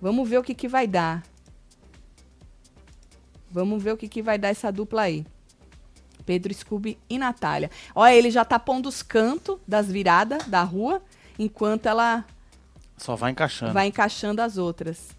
[0.01, 1.23] Vamos ver o que que vai dar.
[3.51, 5.25] Vamos ver o que que vai dar essa dupla aí.
[6.25, 7.71] Pedro Scooby e Natália.
[7.95, 11.01] Olha, ele já tá pondo os cantos das viradas da rua,
[11.39, 12.23] enquanto ela
[12.97, 13.73] Só vai encaixando.
[13.73, 15.09] vai encaixando as outras.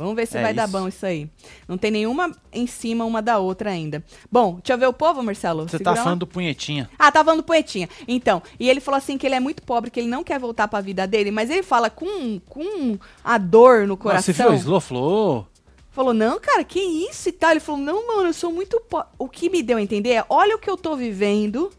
[0.00, 0.72] Vamos ver se É vai dar isso.
[0.72, 1.28] bom isso aí.
[1.68, 4.02] Não tem nenhuma em cima uma da outra ainda.
[4.32, 5.64] Bom, deixa eu ver o povo, Marcelo.
[5.64, 6.04] Você Segura tá lá.
[6.04, 6.88] falando do punhetinha.
[6.98, 7.88] Ah, tá falando do poetinha.
[8.08, 10.66] Então, e ele falou assim que ele é muito pobre, que ele não quer voltar
[10.68, 14.32] pra vida dele, mas ele fala com, com a dor no coração.
[14.34, 15.46] você viu o Slow falou?
[15.92, 17.50] Falou, não, cara, que isso e tal.
[17.50, 19.08] Ele falou, não, mano, eu sou muito pobre.
[19.18, 21.70] O que me deu a entender é, olha o que eu tô vivendo,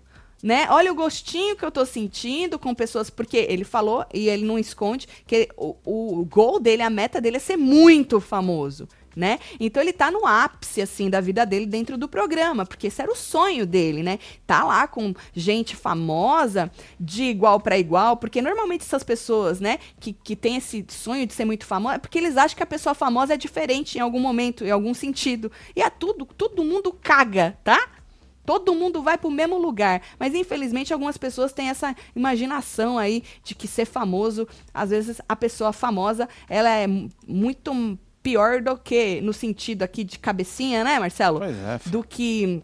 [0.43, 0.67] né?
[0.69, 3.09] Olha o gostinho que eu tô sentindo com pessoas.
[3.09, 7.37] Porque ele falou, e ele não esconde, que o, o gol dele, a meta dele
[7.37, 8.87] é ser muito famoso.
[9.13, 9.39] Né?
[9.59, 13.11] Então ele tá no ápice assim da vida dele dentro do programa, porque esse era
[13.11, 14.19] o sonho dele, né?
[14.47, 20.13] Tá lá com gente famosa de igual para igual, porque normalmente essas pessoas, né, que,
[20.13, 22.95] que tem esse sonho de ser muito famosa, é porque eles acham que a pessoa
[22.95, 25.51] famosa é diferente em algum momento, em algum sentido.
[25.75, 28.00] E é tudo, todo mundo caga, tá?
[28.45, 30.01] Todo mundo vai pro mesmo lugar.
[30.19, 35.35] Mas infelizmente algumas pessoas têm essa imaginação aí de que ser famoso, às vezes a
[35.35, 40.99] pessoa famosa, ela é mu- muito pior do que no sentido aqui de cabecinha, né,
[40.99, 41.39] Marcelo?
[41.39, 41.79] Pois é.
[41.87, 42.61] do que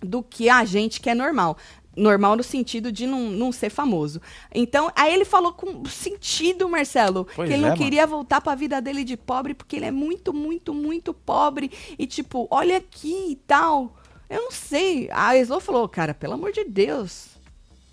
[0.00, 1.56] do que a gente que é normal.
[1.94, 4.20] Normal no sentido de não, não ser famoso.
[4.54, 7.82] Então, aí ele falou com sentido, Marcelo, Pois que ele é, não mano.
[7.84, 11.70] queria voltar pra vida dele de pobre, porque ele é muito, muito, muito pobre.
[11.98, 13.94] E tipo, olha aqui e tal.
[14.32, 15.08] Eu não sei.
[15.12, 17.26] A Eslo falou, cara, pelo amor de Deus.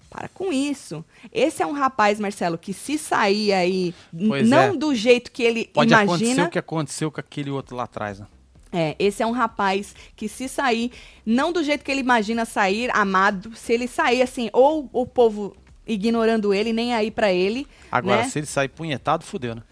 [0.09, 1.03] Para com isso.
[1.31, 3.93] Esse é um rapaz, Marcelo, que se sair aí,
[4.27, 4.75] Pois não é.
[4.75, 6.47] do jeito que ele Pode acontecer imagina.
[6.47, 8.25] o que aconteceu com aquele outro lá atrás, né?
[8.71, 10.91] É, esse é um rapaz que se sair,
[11.25, 15.55] não do jeito que ele imagina sair, amado, se ele sair assim, ou o povo
[15.87, 18.29] ignorando ele, nem aí pra ele, Agora, né?
[18.29, 19.63] se ele sair punhetado, fudeu, né?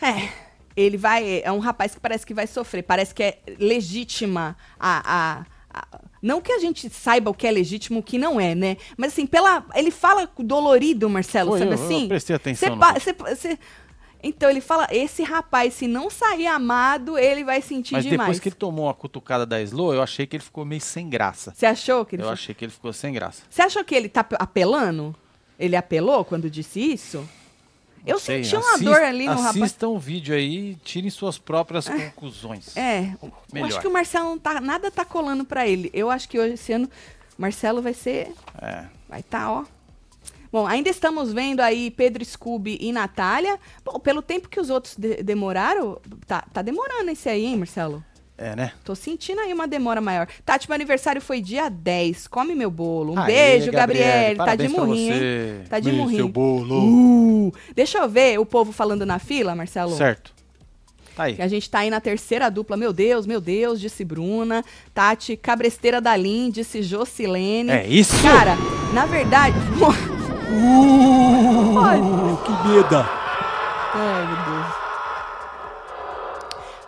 [0.00, 0.28] É,
[0.76, 5.02] ele vai, é um rapaz que parece que vai sofrer, parece que é legítima a-
[5.42, 5.46] a-
[6.22, 8.76] não que a gente saiba o que é legítimo, o que não é, né?
[8.96, 12.08] Mas assim, pela, ele fala dolorido, Marcelo, sabe eu- eu assim?
[12.08, 13.58] prestei atenção Cê no cê- cê-
[14.22, 18.20] então ele fala, esse rapaz, se não sair amado, ele vai sentir Mas demais.
[18.20, 21.08] depois que ele tomou a cutucada da Slow, eu achei que ele ficou meio sem
[21.08, 21.52] graça.
[21.54, 23.42] Você achou que ele Eu achei que ele ficou sem graça.
[23.48, 25.14] Você achou que ele tá pe- apelando?
[25.58, 27.28] Ele apelou quando disse isso?
[28.06, 29.56] Eu Sei, senti uma assist- dor ali no rapaz.
[29.62, 32.76] Assistam o vídeo aí e tirem suas próprias conclusões.
[32.76, 33.12] É,
[33.52, 35.90] eu acho que o Marcelo não tá, nada tá colando pra ele.
[35.92, 36.88] Eu acho que hoje, esse ano,
[37.36, 38.32] Marcelo vai ser,
[38.62, 38.84] É.
[39.08, 39.64] vai tá, ó.
[40.52, 43.58] Bom, ainda estamos vendo aí Pedro Scooby e Natália.
[43.84, 48.02] Bom, pelo tempo que os outros de- demoraram, tá, tá demorando esse aí, hein, Marcelo?
[48.38, 48.72] É, né?
[48.84, 50.28] Tô sentindo aí uma demora maior.
[50.44, 52.26] Tati, meu aniversário foi dia 10.
[52.26, 53.14] Come meu bolo.
[53.14, 54.36] Um Aê, beijo, Gabriele.
[54.36, 55.64] Tá de murrinho, hein?
[55.70, 56.18] Tá de Beijo, murrinho.
[56.18, 57.48] Seu bolo.
[57.48, 59.96] Uh, deixa eu ver o povo falando na fila, Marcelo.
[59.96, 60.34] Certo.
[61.16, 61.34] Tá aí.
[61.34, 62.76] Que a gente tá aí na terceira dupla.
[62.76, 64.62] Meu Deus, meu Deus, disse Bruna.
[64.92, 67.70] Tati, cabresteira da Lin, disse Jocilene.
[67.70, 68.20] É isso?
[68.22, 68.54] Cara,
[68.92, 69.56] na verdade.
[70.48, 73.04] Uh, que meda.
[73.94, 74.55] Ai, meu Deus.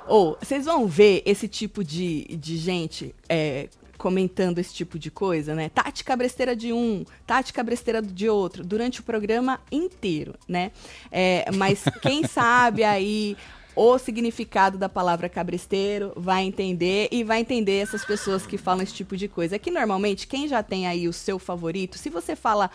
[0.08, 5.54] Ou, vocês vão ver esse tipo de, de gente é, comentando esse tipo de coisa,
[5.54, 5.68] né?
[5.68, 10.70] Tati cabresteira de um, Tati cabresteira de outro, durante o programa inteiro, né?
[11.10, 13.36] É, mas quem sabe aí
[13.76, 18.94] o significado da palavra cabresteiro vai entender e vai entender essas pessoas que falam esse
[18.94, 19.54] tipo de coisa.
[19.54, 22.70] É que normalmente quem já tem aí o seu favorito, se você fala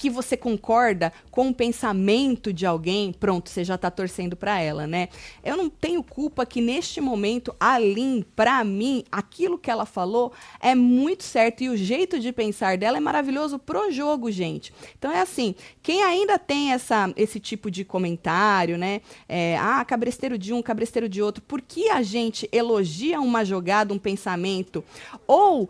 [0.00, 4.86] que você concorda com o pensamento de alguém, pronto, você já tá torcendo pra ela,
[4.86, 5.10] né?
[5.44, 10.32] Eu não tenho culpa que neste momento a Lin, pra mim, aquilo que ela falou
[10.58, 14.72] é muito certo e o jeito de pensar dela é maravilhoso pro jogo, gente.
[14.98, 19.02] Então é assim, quem ainda tem essa, esse tipo de comentário, né?
[19.28, 23.92] É, ah, cabresteiro de um, cabresteiro de outro, por que a gente elogia uma jogada,
[23.92, 24.82] um pensamento,
[25.26, 25.68] ou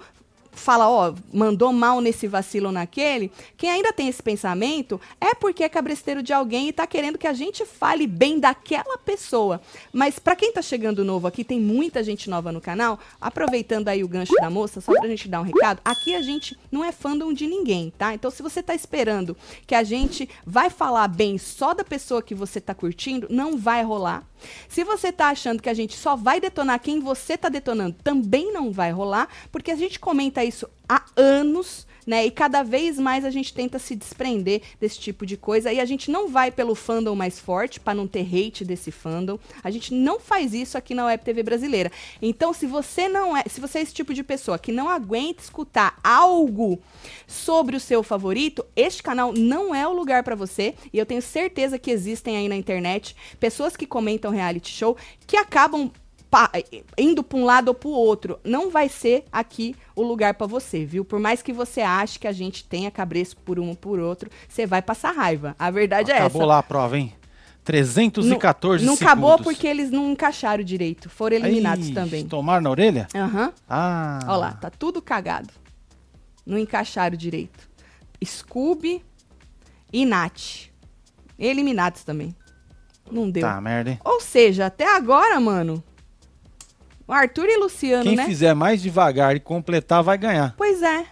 [0.53, 5.68] fala, ó, mandou mal nesse vacilo naquele, quem ainda tem esse pensamento é porque é
[5.68, 9.61] cabresteiro de alguém e tá querendo que a gente fale bem daquela pessoa.
[9.92, 14.03] Mas pra quem tá chegando novo aqui, tem muita gente nova no canal, aproveitando aí
[14.03, 16.92] o gancho da moça, só pra gente dar um recado, aqui a gente não é
[16.92, 18.14] fandom de ninguém, tá?
[18.14, 19.36] Então se você tá esperando
[19.66, 23.82] que a gente vai falar bem só da pessoa que você tá curtindo, não vai
[23.82, 24.24] rolar.
[24.68, 28.53] Se você tá achando que a gente só vai detonar quem você tá detonando, também
[28.53, 32.26] não vai rolar, porque a gente comenta isso há anos, né?
[32.26, 35.72] E cada vez mais a gente tenta se desprender desse tipo de coisa.
[35.72, 39.38] E a gente não vai pelo fandom mais forte, para não ter hate desse fandom.
[39.62, 41.93] A gente não faz isso aqui na Web TV brasileira.
[42.20, 45.43] Então, se você não é, se você é esse tipo de pessoa que não aguenta
[45.43, 46.80] escutar algo
[47.26, 50.74] sobre o seu favorito, este canal não é o lugar para você.
[50.93, 55.36] E eu tenho certeza que existem aí na internet pessoas que comentam reality show que
[55.36, 55.93] acabam
[56.97, 58.39] indo para um lado ou para o outro.
[58.45, 61.05] Não vai ser aqui o lugar para você, viu?
[61.05, 64.31] Por mais que você ache que a gente tenha cabreço por um ou por outro,
[64.49, 65.55] você vai passar raiva.
[65.59, 66.49] A verdade é Acabou essa.
[66.49, 67.12] lá a prova, hein?
[67.64, 69.03] 314 não segundos.
[69.12, 71.11] acabou porque eles não encaixaram direito.
[71.11, 72.26] Foram eliminados Ih, também.
[72.26, 73.07] Tomaram na orelha?
[73.14, 73.53] Aham.
[73.68, 74.18] Ah.
[74.24, 75.51] Olha lá, tá tudo cagado.
[76.47, 77.68] Não encaixaram direito.
[78.24, 79.05] Scooby
[79.93, 80.68] e Nath.
[81.39, 82.35] Eliminados também.
[83.11, 83.43] Não deu.
[83.43, 84.01] Tá, merda, hein?
[84.05, 85.83] Ou seja, até agora, mano.
[87.12, 88.24] Arthur e Luciano, Quem né?
[88.24, 90.54] fizer mais devagar e completar vai ganhar.
[90.56, 91.04] Pois é.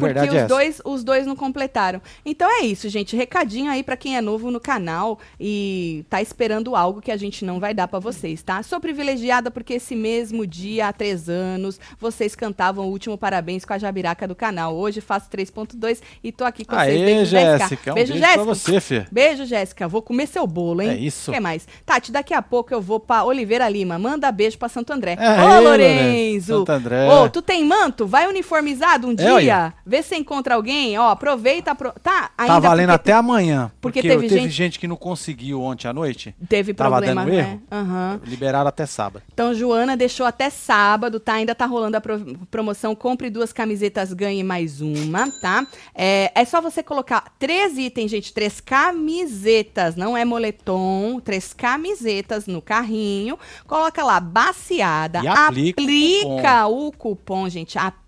[0.00, 0.48] Porque Verdade os, é essa.
[0.48, 2.00] dois, os dois não completaram.
[2.24, 3.16] Então é isso, gente.
[3.16, 7.44] Recadinho aí pra quem é novo no canal e tá esperando algo que a gente
[7.44, 8.62] não vai dar pra vocês, tá?
[8.62, 13.72] Sou privilegiada porque esse mesmo dia, há três anos, vocês cantavam o último parabéns com
[13.72, 14.74] a Jabiraca do canal.
[14.74, 16.88] Hoje faço 3.2 e tô aqui com vocês.
[17.00, 17.90] Aê, Beijo, Jéssica.
[17.92, 18.34] Um beijo, Jéssica.
[18.34, 19.06] pra você, Fê.
[19.10, 19.88] Beijo, Jéssica.
[19.88, 20.90] Vou comer seu bolo, hein?
[20.90, 21.30] É isso.
[21.30, 21.66] O que mais?
[21.84, 23.98] Tati, daqui a pouco eu vou pra Oliveira Lima.
[23.98, 25.16] Manda beijo pra Santo André.
[25.18, 26.10] Aê, Ô, Lourenço.
[26.10, 26.58] Bizu.
[26.58, 27.08] Santo André.
[27.08, 28.06] Ô, tu tem manto?
[28.06, 29.34] Vai uniformizado um É, dia.
[29.34, 29.74] olha.
[29.90, 30.96] Vê se encontra alguém.
[30.96, 31.72] Ó, aproveita.
[31.72, 31.92] Apro...
[32.00, 33.72] Tá, ainda Tá valendo até amanhã.
[33.80, 34.78] porque Porque, teve teve, gente- gente...
[34.78, 36.32] que não conseguiu ontem à noite.
[36.48, 37.40] teve Tava problema, dando né?
[37.40, 37.62] erro?
[37.72, 38.20] Aham.
[38.24, 39.24] Liberaram até sábado.
[39.34, 41.32] Então, Joana deixou até sábado, tá?
[41.32, 42.94] Ainda tá rolando a pro- promoção.
[42.94, 45.66] Compre duas camisetas, ganhe mais uma, tá?
[45.92, 48.32] É, é só você colocar três itens, gente.
[48.32, 51.20] Três camisetas, não é moletom.
[51.24, 53.36] Três camisetas no carrinho.
[53.66, 55.20] Coloca lá, baseada.
[55.22, 57.76] E aplica o aplica o cupom, gente.
[57.76, 57.99] Aplica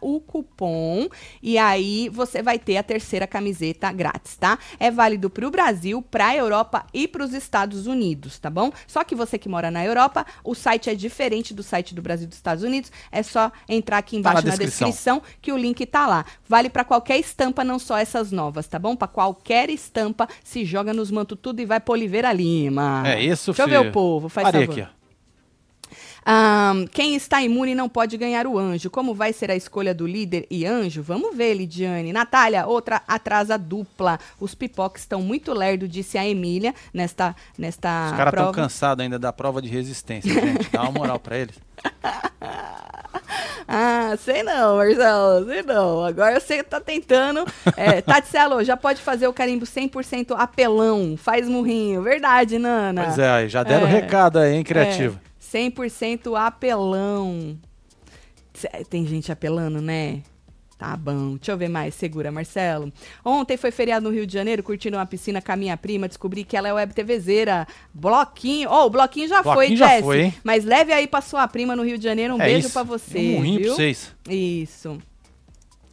[0.00, 1.08] o cupom
[1.42, 4.58] e aí você vai ter a terceira camiseta grátis, tá?
[4.78, 8.72] É válido para o Brasil, para a Europa e para os Estados Unidos, tá bom?
[8.86, 12.24] Só que você que mora na Europa, o site é diferente do site do Brasil
[12.24, 12.90] e dos Estados Unidos.
[13.12, 14.88] É só entrar aqui Tá embaixo na na descrição.
[14.88, 16.24] descrição que o link tá lá.
[16.48, 18.96] Vale para qualquer estampa, não só essas novas, tá bom?
[18.96, 23.02] Para qualquer estampa, se joga nos manto tudo e vai pra Oliveira Lima.
[23.06, 23.82] É isso, Deixa eu filho.
[23.82, 24.99] ver o povo, faz Parei favor.
[26.24, 28.90] Ahn, quem está imune não pode ganhar o anjo.
[28.90, 31.02] Como vai ser a escolha do líder e anjo?
[31.02, 32.12] Vamos ver, Lidiane.
[32.12, 34.18] Natália, outra atrasa dupla.
[34.38, 39.18] Os pipocas estão muito lerdo, disse a Emília nesta, nesta Os caras estão cansados ainda
[39.18, 40.68] da prova de resistência, gente.
[40.70, 41.54] Dá uma moral pra eles.
[43.72, 46.04] Ah, sei não, Marcelo, sei não.
[46.04, 47.44] Agora você tá tentando.
[47.76, 51.16] É, Tatselo, já pode fazer o carimbo 100% apelão.
[51.16, 52.02] Faz murrinho.
[52.02, 53.04] Verdade, Nana.
[53.04, 53.90] Pois é, já deram É.
[53.90, 55.20] recado aí, hein, criativo.
[55.24, 57.58] É, 100% apelão.
[58.88, 60.22] Tem gente apelando, né?
[60.76, 61.36] Tá bom.
[61.36, 61.94] Deixa eu ver mais.
[61.94, 62.90] Segura, Marcelo.
[63.22, 66.08] Ontem foi feriado no Rio de Janeiro, curtindo uma piscina com a minha prima.
[66.08, 67.66] Descobri que ela é web TVzeira.
[67.92, 68.70] Bloquinho.
[68.70, 70.00] Oh, o bloquinho já foi, Bloquinho já Jess.
[70.02, 70.34] foi, hein?
[70.42, 72.34] Mas leve aí pra sua prima no Rio de Janeiro.
[72.34, 73.36] Um É beijo pra você.
[73.36, 74.14] Um pra vocês.
[74.28, 74.98] Isso.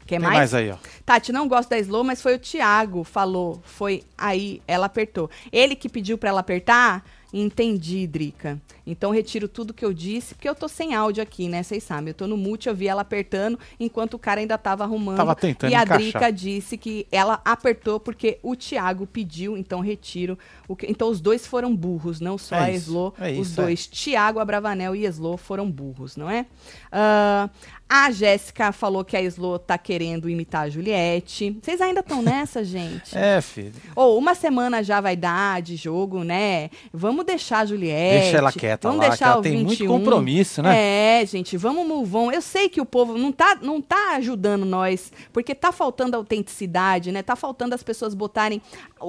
[0.06, 0.38] Quer Tem mais?
[0.38, 0.78] mais aí, ó.
[1.06, 3.62] Tati, não gosto da Slow, mas foi o Thiago, falou.
[3.66, 5.30] Foi aí, ela apertou.
[5.52, 7.04] Ele que pediu pra ela apertar?
[7.34, 8.60] Entendi, Drica.
[8.86, 11.62] Então retiro tudo que eu disse, porque eu tô sem áudio aqui, né?
[11.62, 12.10] Vocês sabem.
[12.10, 15.18] Eu tô no mute, eu vi ela apertando, enquanto o cara ainda tava arrumando.
[15.18, 16.00] Tava tentando E a encaixar.
[16.00, 20.38] Drica disse que ela apertou porque o Thiago pediu, então retiro.
[20.68, 20.86] O que...
[20.90, 23.14] Então os dois foram burros, não só É a Slow.
[23.20, 23.64] é os isso, é.
[23.66, 26.46] dois, Thiago Abravanel e Slow, foram burros, não é?
[26.92, 27.50] Ah,
[27.90, 31.58] a Jéssica falou que a Slow tá querendo imitar a Juliette.
[31.62, 33.18] Vocês ainda estão nessa, gente?
[33.18, 33.74] É, filho.
[33.96, 36.70] Ou uma semana já vai dar de jogo, né?
[36.94, 38.24] Vamos deixar a Juliette.
[38.24, 39.88] Deixa ela quieta vamos lá, deixar que ela o tem muito 21.
[39.88, 41.22] compromisso, né?
[41.22, 42.32] É, gente, vamos move on.
[42.32, 47.12] Eu sei que o povo não tá, não tá ajudando nós, porque tá faltando autenticidade,
[47.12, 47.24] né?
[47.24, 48.62] Tá faltando as pessoas botarem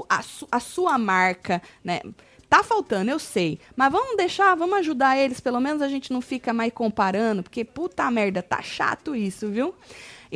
[0.09, 2.01] a, su- a sua marca, né?
[2.49, 3.59] Tá faltando, eu sei.
[3.77, 5.41] Mas vamos deixar, vamos ajudar eles.
[5.41, 9.75] Pelo menos a gente não fica mais comparando, porque puta merda, tá chato isso, viu?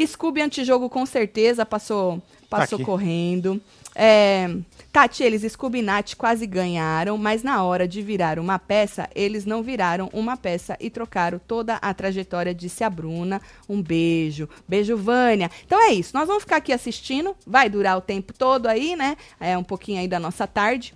[0.06, 2.84] Scooby antijogo com certeza passou, passou aqui.
[2.84, 3.60] correndo.
[3.94, 4.48] É,
[4.90, 9.44] Tati, eles Scooby e Nath quase ganharam, mas na hora de virar uma peça, eles
[9.44, 13.40] não viraram uma peça e trocaram toda a trajetória, disse a Bruna.
[13.68, 14.48] Um beijo.
[14.66, 15.50] Beijo, Vânia.
[15.66, 19.16] Então é isso, nós vamos ficar aqui assistindo, vai durar o tempo todo aí, né?
[19.38, 20.94] É um pouquinho aí da nossa tarde.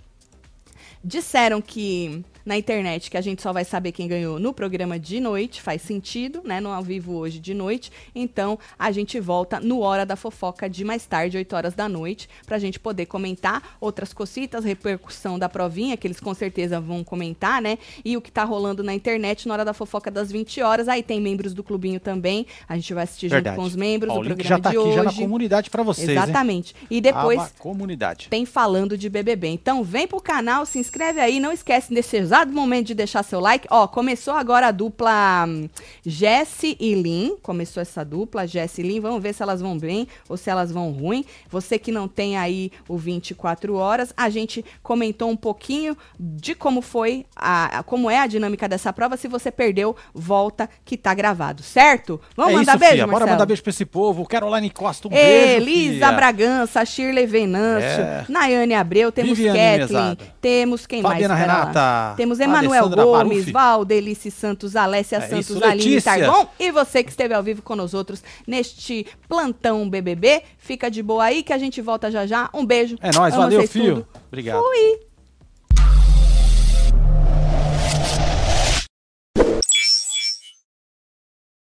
[1.03, 5.19] Disseram que na internet que a gente só vai saber quem ganhou no programa de
[5.19, 6.61] noite, faz sentido, né?
[6.61, 7.91] No ao vivo hoje de noite.
[8.15, 12.29] Então a gente volta no Hora da Fofoca de mais tarde, 8 horas da noite,
[12.45, 17.61] pra gente poder comentar outras cositas, repercussão da provinha, que eles com certeza vão comentar,
[17.61, 17.77] né?
[18.05, 20.87] E o que tá rolando na internet na Hora da Fofoca das 20 horas.
[20.87, 22.45] Aí tem membros do clubinho também.
[22.65, 23.57] A gente vai assistir Verdade.
[23.57, 24.95] junto com os membros do o programa já tá de aqui, hoje.
[24.95, 26.15] já na comunidade pra vocês, hein?
[26.15, 26.73] Exatamente.
[26.89, 28.29] E depois Aba comunidade.
[28.29, 29.49] tem falando de BBB.
[29.49, 33.39] Então vem pro canal, se inscreve aí, não esquece nesse exato momento de deixar seu
[33.39, 33.67] like.
[33.69, 35.67] Ó, começou agora a dupla hum,
[36.05, 40.07] Jesse e Lin, começou essa dupla, Jesse e Lin, vamos ver se elas vão bem
[40.29, 41.23] ou se elas vão ruim.
[41.49, 46.81] Você que não tem aí o 24 horas, a gente comentou um pouquinho de como
[46.81, 49.17] foi, a, a- como é a dinâmica dessa prova.
[49.17, 52.19] Se você perdeu, volta que tá gravado, certo?
[52.35, 53.05] Vamos é mandar isso, beijo, fia.
[53.05, 53.31] Bora Marcelo?
[53.31, 54.25] mandar beijo pra esse povo.
[54.27, 55.15] Caroline Costa, um Ê,
[55.59, 56.11] beijo, Lisa fia.
[56.11, 58.25] Bragança, Shirley Venâncio, É.
[58.29, 60.33] Nayane Abreu, temos Viviane Kathleen, Mesada.
[60.41, 61.45] temos quem Fabiana mais?
[61.47, 62.13] Renata.
[62.17, 63.51] Temos Emanuel Alessandra Gomes, Baruffi.
[63.51, 66.11] Valdelice Santos, Alessia É Santos, isso, Aline Letícia.
[66.11, 70.43] Targon e você que esteve ao vivo com nós outros neste plantão BBB.
[70.57, 72.49] Fica de boa aí que a gente volta já já.
[72.53, 72.97] Um beijo.
[73.01, 73.95] É nóis, Amo valeu, fio.
[73.95, 74.07] tudo.
[74.27, 74.61] Obrigado.
[74.61, 75.06] Fui.